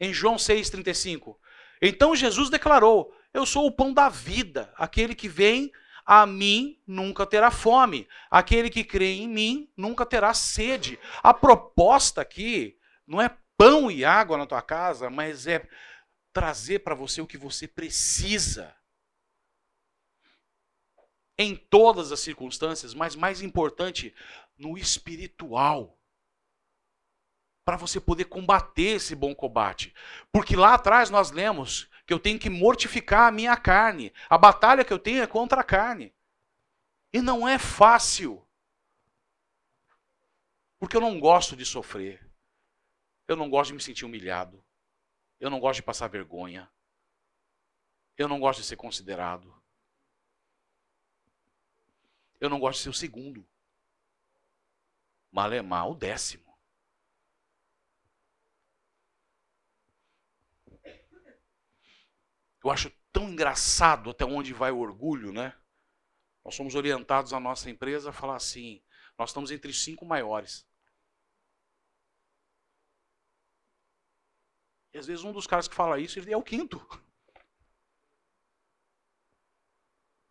[0.00, 1.36] em João 6,35?
[1.80, 5.72] Então Jesus declarou: Eu sou o pão da vida, aquele que vem
[6.04, 10.98] a mim nunca terá fome, aquele que crê em mim nunca terá sede.
[11.22, 15.66] A proposta aqui não é pão e água na tua casa, mas é
[16.32, 18.74] trazer para você o que você precisa
[21.38, 24.14] em todas as circunstâncias, mas mais importante,
[24.56, 25.98] no espiritual.
[27.64, 29.94] Para você poder combater esse bom combate.
[30.30, 34.12] Porque lá atrás nós lemos que eu tenho que mortificar a minha carne.
[34.28, 36.14] A batalha que eu tenho é contra a carne.
[37.12, 38.46] E não é fácil.
[40.78, 42.30] Porque eu não gosto de sofrer.
[43.26, 44.62] Eu não gosto de me sentir humilhado.
[45.40, 46.70] Eu não gosto de passar vergonha.
[48.18, 49.52] Eu não gosto de ser considerado.
[52.44, 53.48] Eu não gosto de ser o segundo.
[55.32, 56.54] Malemar, o décimo.
[62.62, 65.58] Eu acho tão engraçado até onde vai o orgulho, né?
[66.44, 68.84] Nós somos orientados a nossa empresa a falar assim:
[69.18, 70.66] Nós estamos entre os cinco maiores.
[74.92, 76.78] E às vezes um dos caras que fala isso, ele é o quinto.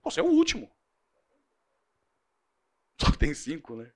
[0.03, 0.72] Você é o último.
[2.99, 3.91] Só tem cinco, né?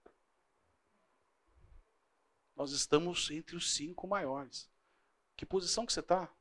[2.55, 4.69] Nós estamos entre os cinco maiores.
[5.35, 6.33] Que posição que você está?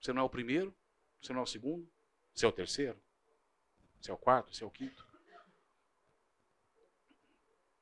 [0.00, 0.76] Você não é o primeiro?
[1.20, 1.90] Você não é o segundo?
[2.34, 3.02] Você é o terceiro?
[4.00, 4.54] Você é o quarto?
[4.54, 5.06] Você é o quinto?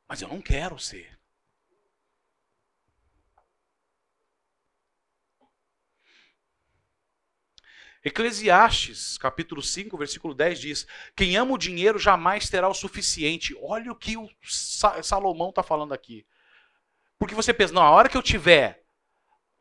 [0.09, 1.19] Mas eu não quero ser.
[8.07, 10.87] Eclesiastes, capítulo 5, versículo 10 diz:
[11.17, 13.53] Quem ama o dinheiro jamais terá o suficiente.
[13.61, 14.31] Olha o que o
[15.03, 16.25] Salomão está falando aqui.
[17.19, 18.85] Porque você pensa, não, a hora que eu tiver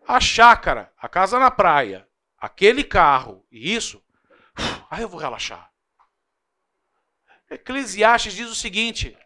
[0.08, 4.00] a chácara, a casa na praia, aquele carro e isso,
[4.91, 5.74] aí eu vou relaxar.
[7.50, 9.18] Eclesiastes diz o seguinte: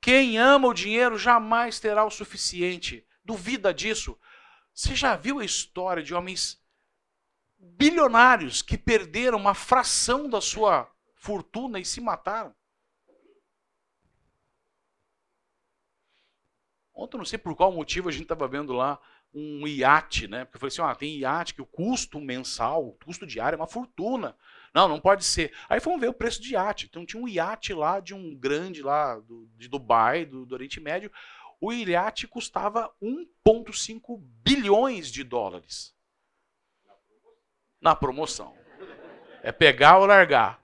[0.00, 3.06] quem ama o dinheiro jamais terá o suficiente.
[3.24, 4.18] Duvida disso?
[4.74, 6.59] Você já viu a história de homens
[7.60, 12.54] bilionários que perderam uma fração da sua fortuna e se mataram.
[16.94, 18.98] Ontem, não sei por qual motivo, a gente estava vendo lá
[19.32, 20.44] um iate, né?
[20.44, 23.60] Porque eu falei assim: ah, tem iate que o custo mensal, o custo diário é
[23.60, 24.36] uma fortuna.
[24.74, 25.52] Não, não pode ser.
[25.68, 26.86] Aí fomos ver o preço de iate.
[26.86, 30.80] Então tinha um iate lá de um grande lá do, de Dubai, do, do Oriente
[30.80, 31.10] Médio.
[31.60, 35.94] O iate custava 1,5 bilhões de dólares
[37.80, 38.56] na promoção.
[39.42, 40.60] É pegar ou largar.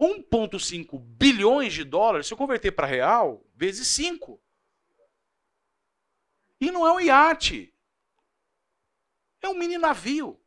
[0.00, 4.40] 1,5 bilhões de dólares, se eu converter para real, vezes 5.
[6.60, 7.74] E não é um iate.
[9.42, 10.40] É um mini navio.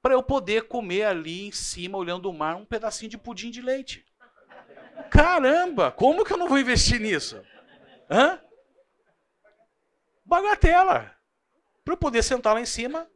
[0.00, 3.60] Para eu poder comer ali em cima, olhando o mar, um pedacinho de pudim de
[3.60, 4.06] leite.
[5.10, 7.42] Caramba, como que eu não vou investir nisso?
[8.10, 8.40] Hã?
[10.24, 11.13] Bagatela
[11.84, 13.08] para eu poder sentar lá em cima,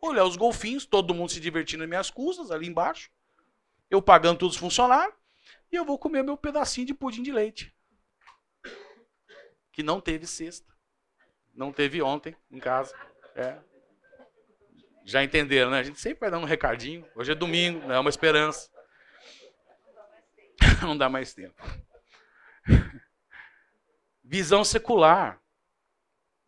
[0.00, 3.10] olhar os golfinhos, todo mundo se divertindo nas minhas custas, ali embaixo,
[3.90, 5.14] eu pagando todos os funcionários,
[5.70, 7.74] e eu vou comer meu pedacinho de pudim de leite.
[9.72, 10.70] Que não teve sexta.
[11.54, 12.94] Não teve ontem em casa.
[13.34, 13.58] É.
[15.04, 15.78] Já entenderam, né?
[15.80, 17.06] A gente sempre vai dando um recadinho.
[17.14, 18.70] Hoje é domingo, é uma esperança.
[20.82, 21.60] Não dá mais tempo.
[24.22, 25.42] Visão secular.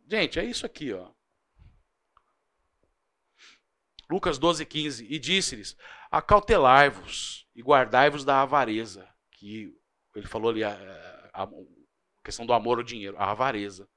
[0.07, 1.11] Gente, é isso aqui, ó.
[4.11, 5.07] Lucas 12, 15.
[5.09, 5.77] E disse-lhes:
[6.11, 9.09] Acautelai-vos e guardai-vos da avareza.
[9.31, 9.77] Que
[10.15, 10.73] ele falou ali a,
[11.33, 11.49] a, a,
[12.23, 13.89] questão do amor ao dinheiro, a avareza.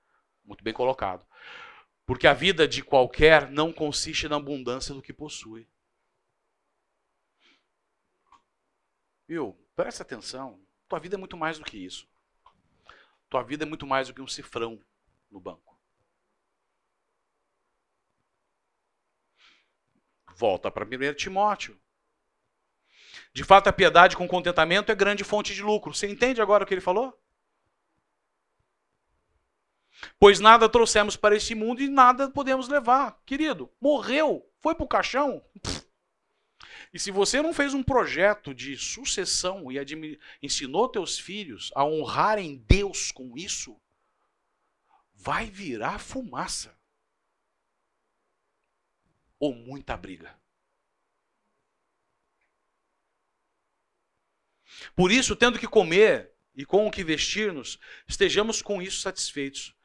[0.43, 1.26] Muito bem colocado.
[2.05, 5.68] Porque a vida de qualquer não consiste na abundância do que possui.
[9.28, 9.58] Viu?
[9.76, 10.60] Presta atenção.
[10.88, 12.08] Tua vida é muito mais do que isso.
[13.30, 14.82] Tua vida é muito mais do que um cifrão
[15.30, 15.77] no banco.
[20.38, 21.76] Volta para 1 Timóteo.
[23.34, 25.96] De fato, a piedade com contentamento é grande fonte de lucro.
[25.96, 27.20] Você entende agora o que ele falou?
[30.20, 33.20] Pois nada trouxemos para este mundo e nada podemos levar.
[33.26, 35.44] Querido, morreu, foi para o caixão.
[36.94, 39.78] E se você não fez um projeto de sucessão e
[40.40, 43.76] ensinou teus filhos a honrarem Deus com isso,
[45.16, 46.77] vai virar fumaça
[49.40, 50.38] ou muita briga.
[54.96, 59.76] Por isso, tendo que comer e com o que vestir-nos, estejamos com isso satisfeitos.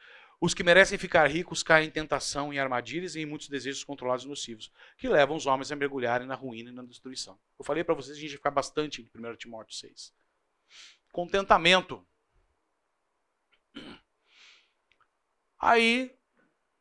[0.40, 4.24] Os que merecem ficar ricos caem em tentação, em armadilhas e em muitos desejos controlados
[4.24, 7.38] e nocivos, que levam os homens a mergulharem na ruína e na destruição.
[7.59, 10.12] Eu falei para vocês, a gente ficar bastante em 1 Timóteo 6.
[11.12, 12.05] Contentamento.
[15.61, 16.12] Aí,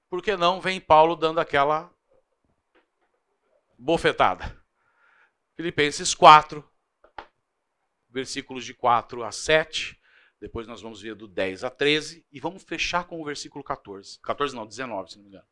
[0.09, 1.93] por que não, vem Paulo dando aquela
[3.81, 4.63] bofetada.
[5.55, 6.63] Filipenses 4,
[8.09, 9.99] versículos de 4 a 7.
[10.39, 12.25] Depois nós vamos ver do 10 a 13.
[12.31, 14.19] E vamos fechar com o versículo 14.
[14.21, 15.47] 14 não, 19, se não me engano.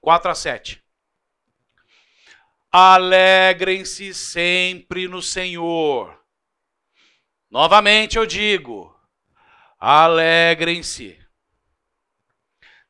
[0.00, 0.84] 4 a 7.
[2.70, 6.20] Alegrem-se sempre no Senhor.
[7.48, 8.94] Novamente eu digo:
[9.78, 11.25] alegrem-se.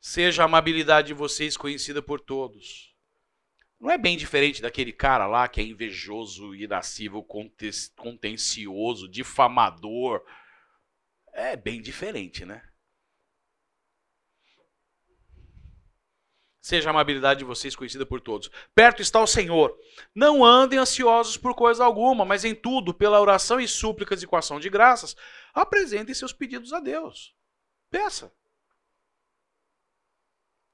[0.09, 2.95] Seja a amabilidade de vocês conhecida por todos.
[3.81, 7.27] Não é bem diferente daquele cara lá que é invejoso, irascível,
[7.97, 10.25] contencioso, difamador.
[11.33, 12.63] É bem diferente, né?
[16.61, 18.49] seja a amabilidade de vocês conhecida por todos.
[18.77, 19.77] Perto está o Senhor.
[20.15, 24.37] Não andem ansiosos por coisa alguma, mas em tudo, pela oração e súplicas e com
[24.37, 25.17] ação de graças,
[25.53, 27.35] apresentem seus pedidos a Deus.
[27.91, 28.33] Peça.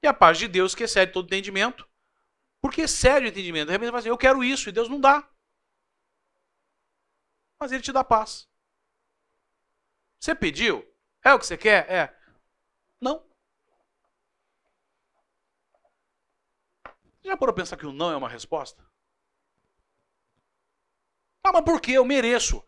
[0.03, 1.89] E a paz de Deus, que excede todo entendimento,
[2.61, 3.67] porque excede o entendimento.
[3.67, 5.27] De repente você fala assim, eu quero isso, e Deus não dá.
[7.57, 8.49] Mas Ele te dá paz.
[10.19, 10.85] Você pediu?
[11.23, 11.89] É o que você quer?
[11.89, 12.19] É.
[12.99, 13.25] Não.
[17.23, 18.85] Já parou pensar que o não é uma resposta?
[21.45, 21.93] Ah, mas por que?
[21.93, 22.61] Eu mereço.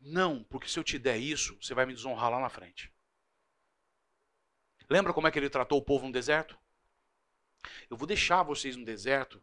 [0.00, 2.92] Não, porque se eu te der isso, você vai me desonrar lá na frente.
[4.88, 6.56] Lembra como é que ele tratou o povo no deserto?
[7.90, 9.42] Eu vou deixar vocês no deserto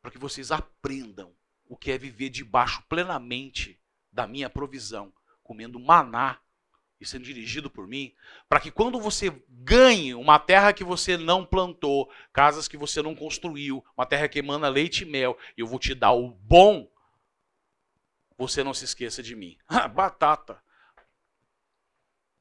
[0.00, 1.34] para que vocês aprendam
[1.66, 3.80] o que é viver debaixo plenamente
[4.10, 5.12] da minha provisão,
[5.42, 6.40] comendo maná
[7.00, 8.12] e sendo dirigido por mim,
[8.48, 13.14] para que quando você ganhe uma terra que você não plantou, casas que você não
[13.14, 16.90] construiu, uma terra que emana leite e mel, eu vou te dar o bom,
[18.36, 19.56] você não se esqueça de mim.
[19.94, 20.60] Batata.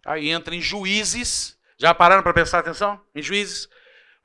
[0.06, 1.60] Aí entra em juízes.
[1.78, 3.04] Já pararam para prestar atenção?
[3.14, 3.68] Em juízes.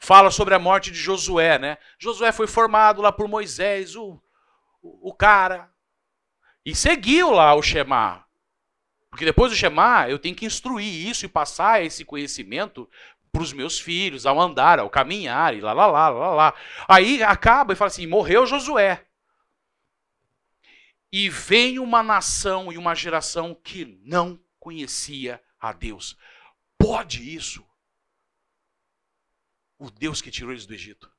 [0.03, 1.78] Fala sobre a morte de Josué, né?
[1.96, 4.20] Josué foi formado lá por Moisés, o,
[4.82, 5.70] o, cara.
[6.66, 8.26] E seguiu lá o Shema.
[9.09, 12.90] Porque depois do Shema, eu tenho que instruir isso e passar esse conhecimento
[13.30, 16.55] para os meus filhos, ao andar, ao caminhar, e lá, lá, lá, lá, lá.
[16.88, 19.07] Aí acaba e fala assim: morreu Josué.
[21.12, 26.16] E vem uma nação e uma geração que não conhecia a Deus.
[26.76, 27.64] Pode isso?
[29.83, 31.12] O Deus que tirou eles do Egito.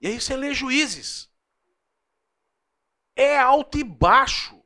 [0.00, 1.28] E aí você lê juízes.
[3.16, 4.62] É alto e baixo.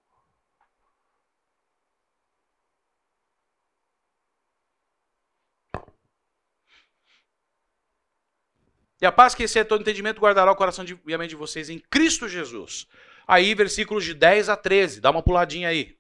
[9.01, 11.71] E a paz que excede todo entendimento guardará o coração e a mente de vocês
[11.71, 12.87] em Cristo Jesus.
[13.27, 15.01] Aí, versículos de 10 a 13.
[15.01, 15.97] Dá uma puladinha aí.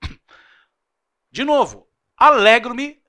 [1.33, 1.91] De novo.
[2.15, 3.03] Alegro-me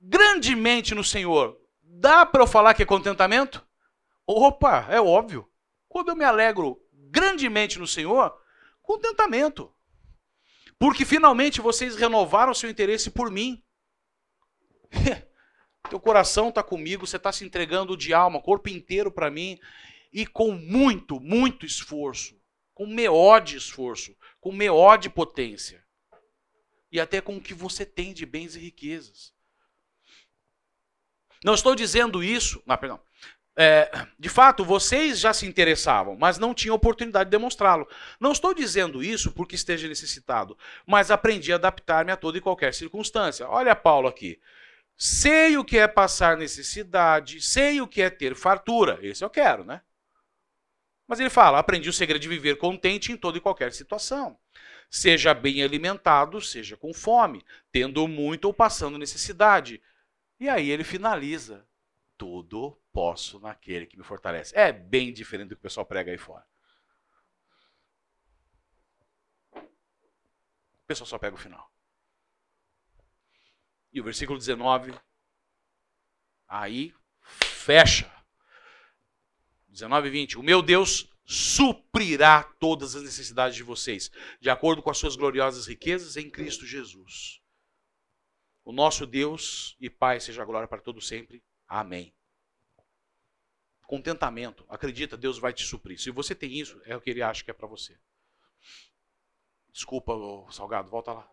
[0.00, 1.65] grandemente no Senhor.
[1.98, 3.66] Dá para eu falar que é contentamento?
[4.26, 5.50] Opa, é óbvio.
[5.88, 8.36] Quando eu me alegro grandemente no Senhor,
[8.82, 9.72] contentamento.
[10.78, 13.64] Porque finalmente vocês renovaram seu interesse por mim.
[15.88, 19.58] Teu coração está comigo, você está se entregando de alma, corpo inteiro para mim,
[20.12, 22.38] e com muito, muito esforço,
[22.74, 25.82] com meó de esforço, com meó de potência,
[26.92, 29.35] e até com o que você tem de bens e riquezas.
[31.44, 33.00] Não estou dizendo isso, não, perdão.
[33.58, 37.88] É, de fato, vocês já se interessavam, mas não tinham oportunidade de demonstrá-lo.
[38.20, 42.74] Não estou dizendo isso porque esteja necessitado, mas aprendi a adaptar-me a toda e qualquer
[42.74, 43.48] circunstância.
[43.48, 44.38] Olha Paulo aqui.
[44.94, 48.98] Sei o que é passar necessidade, sei o que é ter fartura.
[49.02, 49.80] Esse eu quero, né?
[51.06, 54.38] Mas ele fala: aprendi o segredo de viver contente em toda e qualquer situação.
[54.90, 59.82] Seja bem alimentado, seja com fome, tendo muito ou passando necessidade.
[60.38, 61.66] E aí ele finaliza:
[62.16, 64.56] tudo posso naquele que me fortalece.
[64.56, 66.46] É bem diferente do que o pessoal prega aí fora.
[69.54, 71.70] O pessoal só pega o final.
[73.92, 74.94] E o versículo 19,
[76.46, 78.12] aí fecha.
[79.68, 80.38] 19 e 20.
[80.38, 84.10] O meu Deus suprirá todas as necessidades de vocês,
[84.40, 87.42] de acordo com as suas gloriosas riquezas em Cristo Jesus.
[88.66, 91.40] O nosso Deus e Pai seja glória para todo sempre.
[91.68, 92.12] Amém.
[93.86, 94.66] Contentamento.
[94.68, 96.00] Acredita, Deus vai te suprir.
[96.00, 97.96] Se você tem isso, é o que ele acha que é para você.
[99.70, 100.12] Desculpa,
[100.50, 101.30] Salgado, volta lá.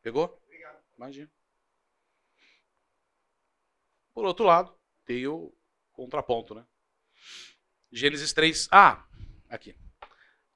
[0.00, 0.40] Pegou?
[0.46, 0.82] Obrigado.
[0.96, 1.30] Imagina.
[4.14, 4.74] Por outro lado,
[5.04, 5.54] tem o
[5.92, 6.66] contraponto, né?
[7.92, 8.66] Gênesis 3.
[8.72, 9.06] Ah,
[9.50, 9.76] aqui.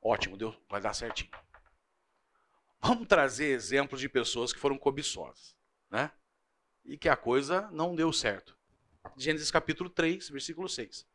[0.01, 1.31] Ótimo, deu, vai dar certinho.
[2.81, 5.57] Vamos trazer exemplos de pessoas que foram cobiçosas,
[5.91, 6.11] né?
[6.85, 8.57] E que a coisa não deu certo.
[9.17, 11.07] Gênesis capítulo 3, versículo 6.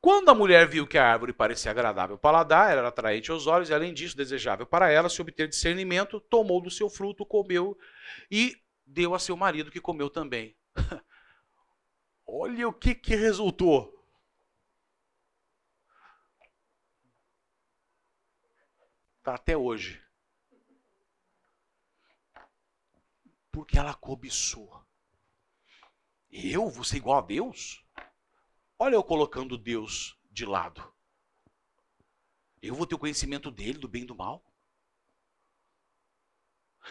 [0.00, 3.70] Quando a mulher viu que a árvore parecia agradável ao paladar, era atraente aos olhos
[3.70, 7.76] e, além disso, desejável para ela, se obter discernimento, tomou do seu fruto, comeu
[8.30, 8.56] e
[8.86, 10.56] deu a seu marido, que comeu também.
[12.24, 13.92] Olha o que, que resultou.
[19.18, 20.05] Está até hoje.
[23.56, 24.84] Porque ela cobiçou.
[26.30, 27.82] Eu vou ser igual a Deus?
[28.78, 30.86] Olha eu colocando Deus de lado.
[32.60, 34.44] Eu vou ter o conhecimento dele, do bem e do mal.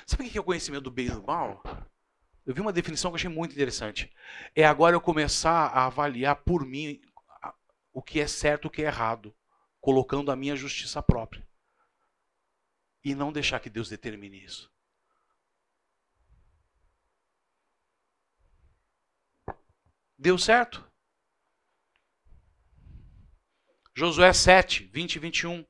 [0.07, 1.61] Sabe o que é o conhecimento do bem e do mal?
[2.43, 4.11] Eu vi uma definição que eu achei muito interessante.
[4.55, 6.99] É agora eu começar a avaliar por mim
[7.93, 9.37] o que é certo e o que é errado,
[9.79, 11.47] colocando a minha justiça própria.
[13.03, 14.73] E não deixar que Deus determine isso.
[20.17, 20.83] Deu certo?
[23.93, 25.65] Josué 7, 20 e 21.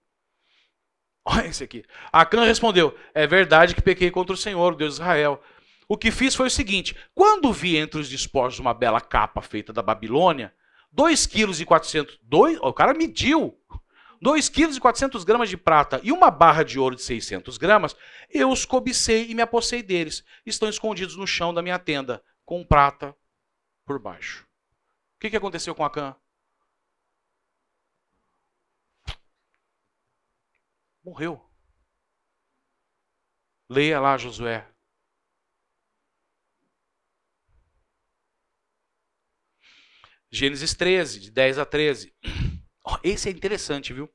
[1.26, 1.84] Olha esse aqui.
[2.12, 5.42] Acã respondeu: É verdade que pequei contra o Senhor, o Deus de Israel.
[5.88, 9.74] O que fiz foi o seguinte: quando vi entre os despojos uma bela capa feita
[9.74, 10.54] da Babilônia,
[10.92, 13.58] 2 quilos e 400, dois, o cara mediu,
[14.22, 17.96] 2 quilos e 400 gramas de prata e uma barra de ouro de 600 gramas,
[18.30, 20.24] eu os cobicei e me apossei deles.
[20.46, 23.16] Estão escondidos no chão da minha tenda, com prata
[23.86, 24.44] por baixo.
[25.16, 26.16] O que, que aconteceu com Acã?
[31.04, 31.40] Morreu.
[33.70, 34.68] Leia lá Josué.
[40.32, 42.14] Gênesis 13, de 10 a 13.
[43.04, 44.14] Esse é interessante, viu?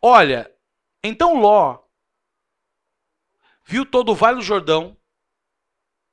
[0.00, 0.52] Olha,
[1.04, 1.84] então Ló
[3.64, 4.96] viu todo o vale do Jordão,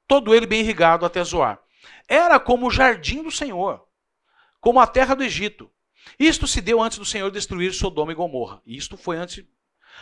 [0.08, 1.62] todo ele bem irrigado até Zoar.
[2.08, 3.88] Era como o jardim do Senhor,
[4.60, 5.72] como a terra do Egito.
[6.18, 8.62] Isto se deu antes do Senhor destruir Sodoma e Gomorra.
[8.66, 9.46] Isto foi antes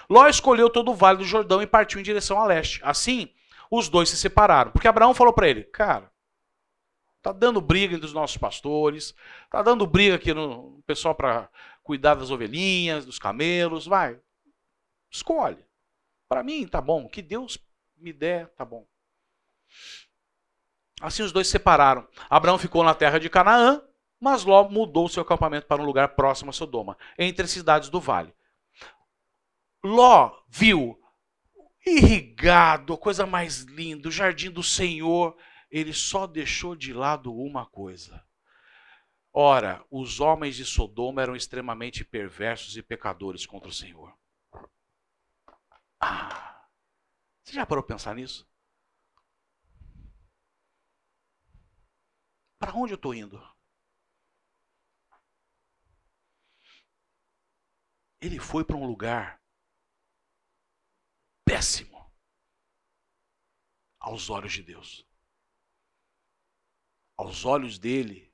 [0.09, 2.79] Ló escolheu todo o vale do Jordão e partiu em direção a leste.
[2.83, 3.33] Assim,
[3.71, 4.71] os dois se separaram.
[4.71, 6.11] Porque Abraão falou para ele: Cara,
[7.21, 9.15] tá dando briga entre os nossos pastores,
[9.49, 11.49] tá dando briga aqui no pessoal para
[11.83, 13.85] cuidar das ovelhinhas, dos camelos.
[13.85, 14.19] Vai,
[15.09, 15.65] escolhe.
[16.29, 17.07] Para mim, tá bom.
[17.07, 17.57] Que Deus
[17.97, 18.85] me der, tá bom.
[20.99, 22.07] Assim os dois se separaram.
[22.29, 23.81] Abraão ficou na terra de Canaã,
[24.19, 27.99] mas Ló mudou seu acampamento para um lugar próximo a Sodoma, entre as cidades do
[27.99, 28.33] vale.
[29.83, 30.99] Ló viu
[31.85, 35.37] irrigado, coisa mais linda, o jardim do Senhor.
[35.69, 38.23] Ele só deixou de lado uma coisa.
[39.31, 44.11] Ora, os homens de Sodoma eram extremamente perversos e pecadores contra o Senhor.
[45.99, 46.65] Ah,
[47.43, 48.47] você já parou para pensar nisso?
[52.59, 53.39] Para onde eu estou indo?
[58.19, 59.41] Ele foi para um lugar
[61.45, 62.11] péssimo
[63.99, 65.05] aos olhos de Deus.
[67.15, 68.33] Aos olhos dele,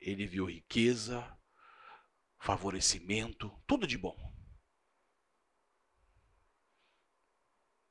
[0.00, 1.36] ele viu riqueza,
[2.38, 4.16] favorecimento, tudo de bom.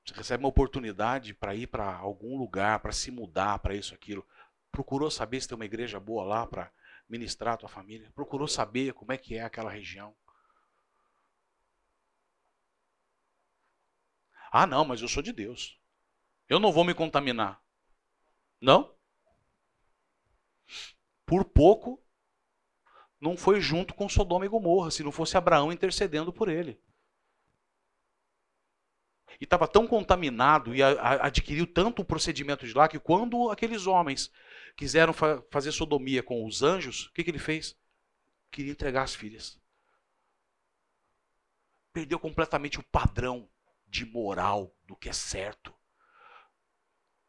[0.06, 4.26] Você recebe uma oportunidade para ir para algum lugar, para se mudar, para isso, aquilo.
[4.78, 6.72] Procurou saber se tem uma igreja boa lá para
[7.10, 8.12] ministrar a tua família?
[8.14, 10.16] Procurou saber como é que é aquela região?
[14.52, 15.82] Ah, não, mas eu sou de Deus.
[16.48, 17.60] Eu não vou me contaminar.
[18.62, 18.96] Não?
[21.26, 22.00] Por pouco
[23.20, 26.80] não foi junto com Sodoma e Gomorra, se não fosse Abraão intercedendo por ele.
[29.40, 33.52] E estava tão contaminado e a, a, adquiriu tanto o procedimento de lá que quando
[33.52, 34.32] aqueles homens
[34.76, 37.78] quiseram fa fazer sodomia com os anjos, o que, que ele fez?
[38.52, 39.60] Queria entregar as filhas.
[41.94, 43.50] Perdeu completamente o padrão
[43.88, 45.74] de moral, do que é certo.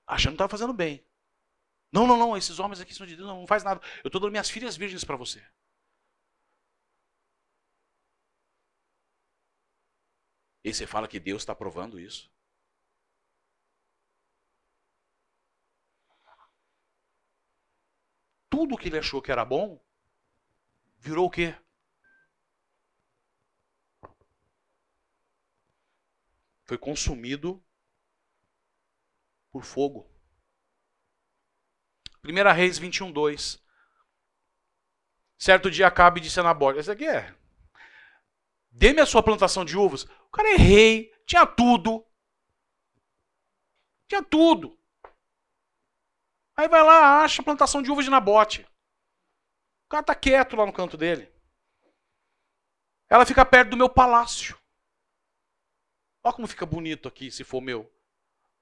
[0.07, 1.05] Achando que estava fazendo bem.
[1.93, 3.81] Não, não, não, esses homens aqui são de Deus, não, não faz nada.
[4.03, 5.43] Eu estou dando minhas filhas virgens para você.
[10.65, 12.31] E você fala que Deus está provando isso?
[18.51, 19.81] Tudo que ele achou que era bom,
[20.99, 21.55] virou o quê?
[26.69, 27.65] foi consumido
[29.51, 30.07] por fogo.
[32.23, 33.65] 1 Reis 21, 2.
[35.39, 37.35] Certo dia Acabe disse a Nabote, esse aqui é,
[38.71, 40.07] dê-me a sua plantação de uvas.
[40.29, 42.07] O cara é rei, tinha tudo.
[44.07, 44.79] Tinha tudo.
[46.57, 48.67] Aí vai lá, acha plantação de uvas de Nabote.
[49.87, 51.33] O cara tá quieto lá no canto dele.
[53.09, 54.59] Ela fica perto do meu palácio.
[56.23, 57.91] Olha como fica bonito aqui, se for meu.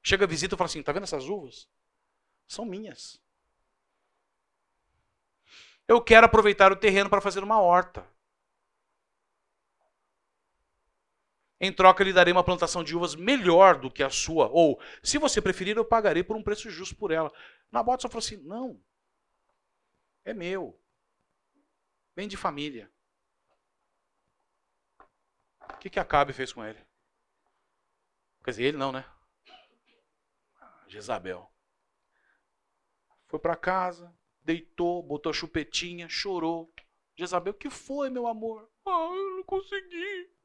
[0.03, 1.69] Chega a visita e fala assim: tá vendo essas uvas?
[2.47, 3.21] São minhas.
[5.89, 8.09] Eu quero aproveitar o terreno para fazer uma horta.
[11.59, 14.49] Em troca, lhe darei uma plantação de uvas melhor do que a sua.
[14.49, 17.33] Ou, se você preferir, eu pagarei por um preço justo por ela.
[17.73, 18.83] Nabote só falou assim: não.
[20.25, 20.79] É meu.
[22.15, 22.91] Vem de família.
[25.61, 26.79] O que, que Acabe fez com ele?
[28.45, 29.05] Quer dizer, ele não, né?
[30.87, 31.51] Jezabel.
[33.27, 36.73] Foi para casa, deitou, botou a chupetinha, chorou.
[37.17, 38.71] Jezabel, o que foi, meu amor?
[38.87, 40.36] Ah, eu não consegui.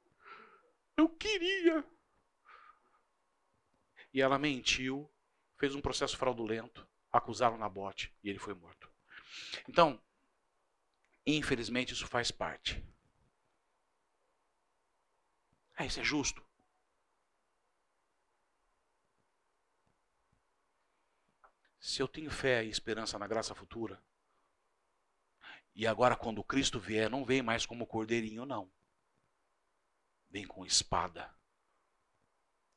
[0.97, 1.85] Eu queria.
[4.13, 5.09] E ela mentiu,
[5.57, 8.91] fez um processo fraudulento, acusaram Nabote e ele foi morto.
[9.67, 10.01] Então,
[11.25, 12.83] infelizmente, isso faz parte.
[15.77, 16.45] É, isso é justo.
[21.79, 24.01] Se eu tenho fé e esperança na graça futura,
[25.73, 28.71] e agora quando Cristo vier, não vem mais como cordeirinho, não.
[30.31, 31.29] Vem com espada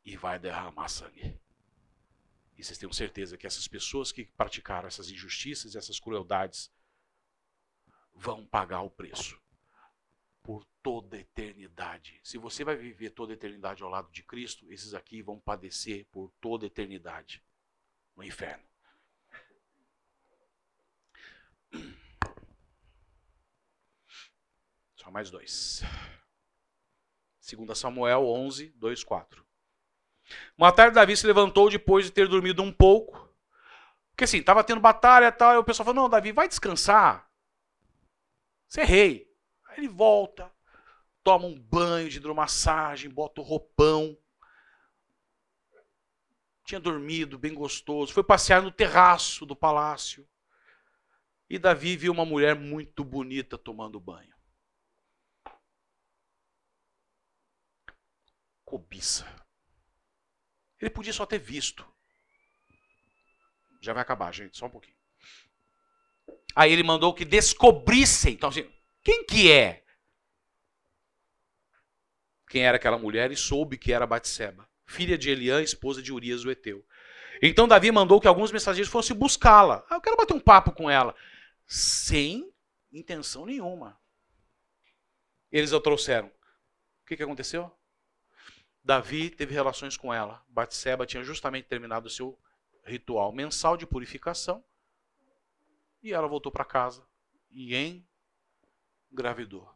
[0.04, 1.40] e vai derramar sangue.
[2.56, 6.70] E vocês têm certeza que essas pessoas que praticaram essas injustiças, essas crueldades,
[8.14, 9.40] vão pagar o preço
[10.42, 12.20] por toda a eternidade.
[12.22, 16.06] Se você vai viver toda a eternidade ao lado de Cristo, esses aqui vão padecer
[16.12, 17.42] por toda a eternidade
[18.14, 18.64] no inferno.
[24.96, 25.82] Só mais dois.
[27.44, 29.44] 2 Samuel 11, 2, 4.
[30.56, 33.28] Uma tarde, Davi se levantou depois de ter dormido um pouco.
[34.10, 35.54] Porque assim, estava tendo batalha e tal.
[35.54, 37.28] E o pessoal falou: Não, Davi, vai descansar.
[38.66, 39.30] Você é rei.
[39.66, 40.50] Aí ele volta,
[41.22, 44.16] toma um banho de hidromassagem, bota o roupão.
[46.64, 48.12] Tinha dormido, bem gostoso.
[48.12, 50.26] Foi passear no terraço do palácio.
[51.50, 54.33] E Davi viu uma mulher muito bonita tomando banho.
[58.64, 59.26] Cobiça.
[60.80, 61.86] Ele podia só ter visto.
[63.80, 64.96] Já vai acabar, gente, só um pouquinho.
[66.54, 68.34] Aí ele mandou que descobrissem.
[68.34, 68.70] Então, assim,
[69.02, 69.84] quem que é?
[72.48, 76.44] Quem era aquela mulher e soube que era Batseba, filha de Eliã, esposa de Urias
[76.44, 76.86] o Eteu.
[77.42, 79.84] Então Davi mandou que alguns mensageiros fossem buscá-la.
[79.90, 81.14] Ah, eu quero bater um papo com ela.
[81.66, 82.52] Sem
[82.92, 84.00] intenção nenhuma.
[85.50, 86.28] Eles a trouxeram.
[86.28, 87.70] O que, que aconteceu?
[88.84, 90.44] Davi teve relações com ela.
[90.48, 92.38] Batseba tinha justamente terminado o seu
[92.84, 94.62] ritual mensal de purificação.
[96.02, 97.06] E ela voltou para casa
[97.50, 98.04] e
[99.10, 99.72] engravidou.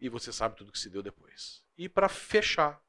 [0.00, 1.62] E você sabe tudo que se deu depois.
[1.76, 2.82] E para fechar,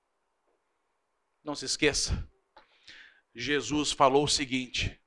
[1.44, 2.28] não se esqueça,
[3.36, 5.00] Jesus falou o seguinte,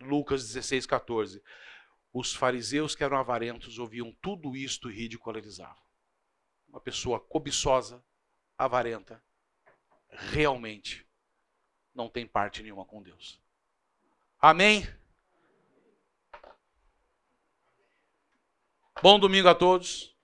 [0.00, 1.42] Lucas 16, 14.
[2.12, 5.82] Os fariseus que eram avarentos ouviam tudo isto e ridicularizavam.
[6.68, 8.04] Uma pessoa cobiçosa,
[8.60, 9.22] avarenta
[10.10, 11.08] realmente
[11.94, 13.40] não tem parte nenhuma com Deus.
[14.38, 14.86] Amém?
[19.02, 20.14] Bom domingo a todos.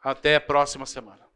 [0.00, 1.27] Até a próxima semana.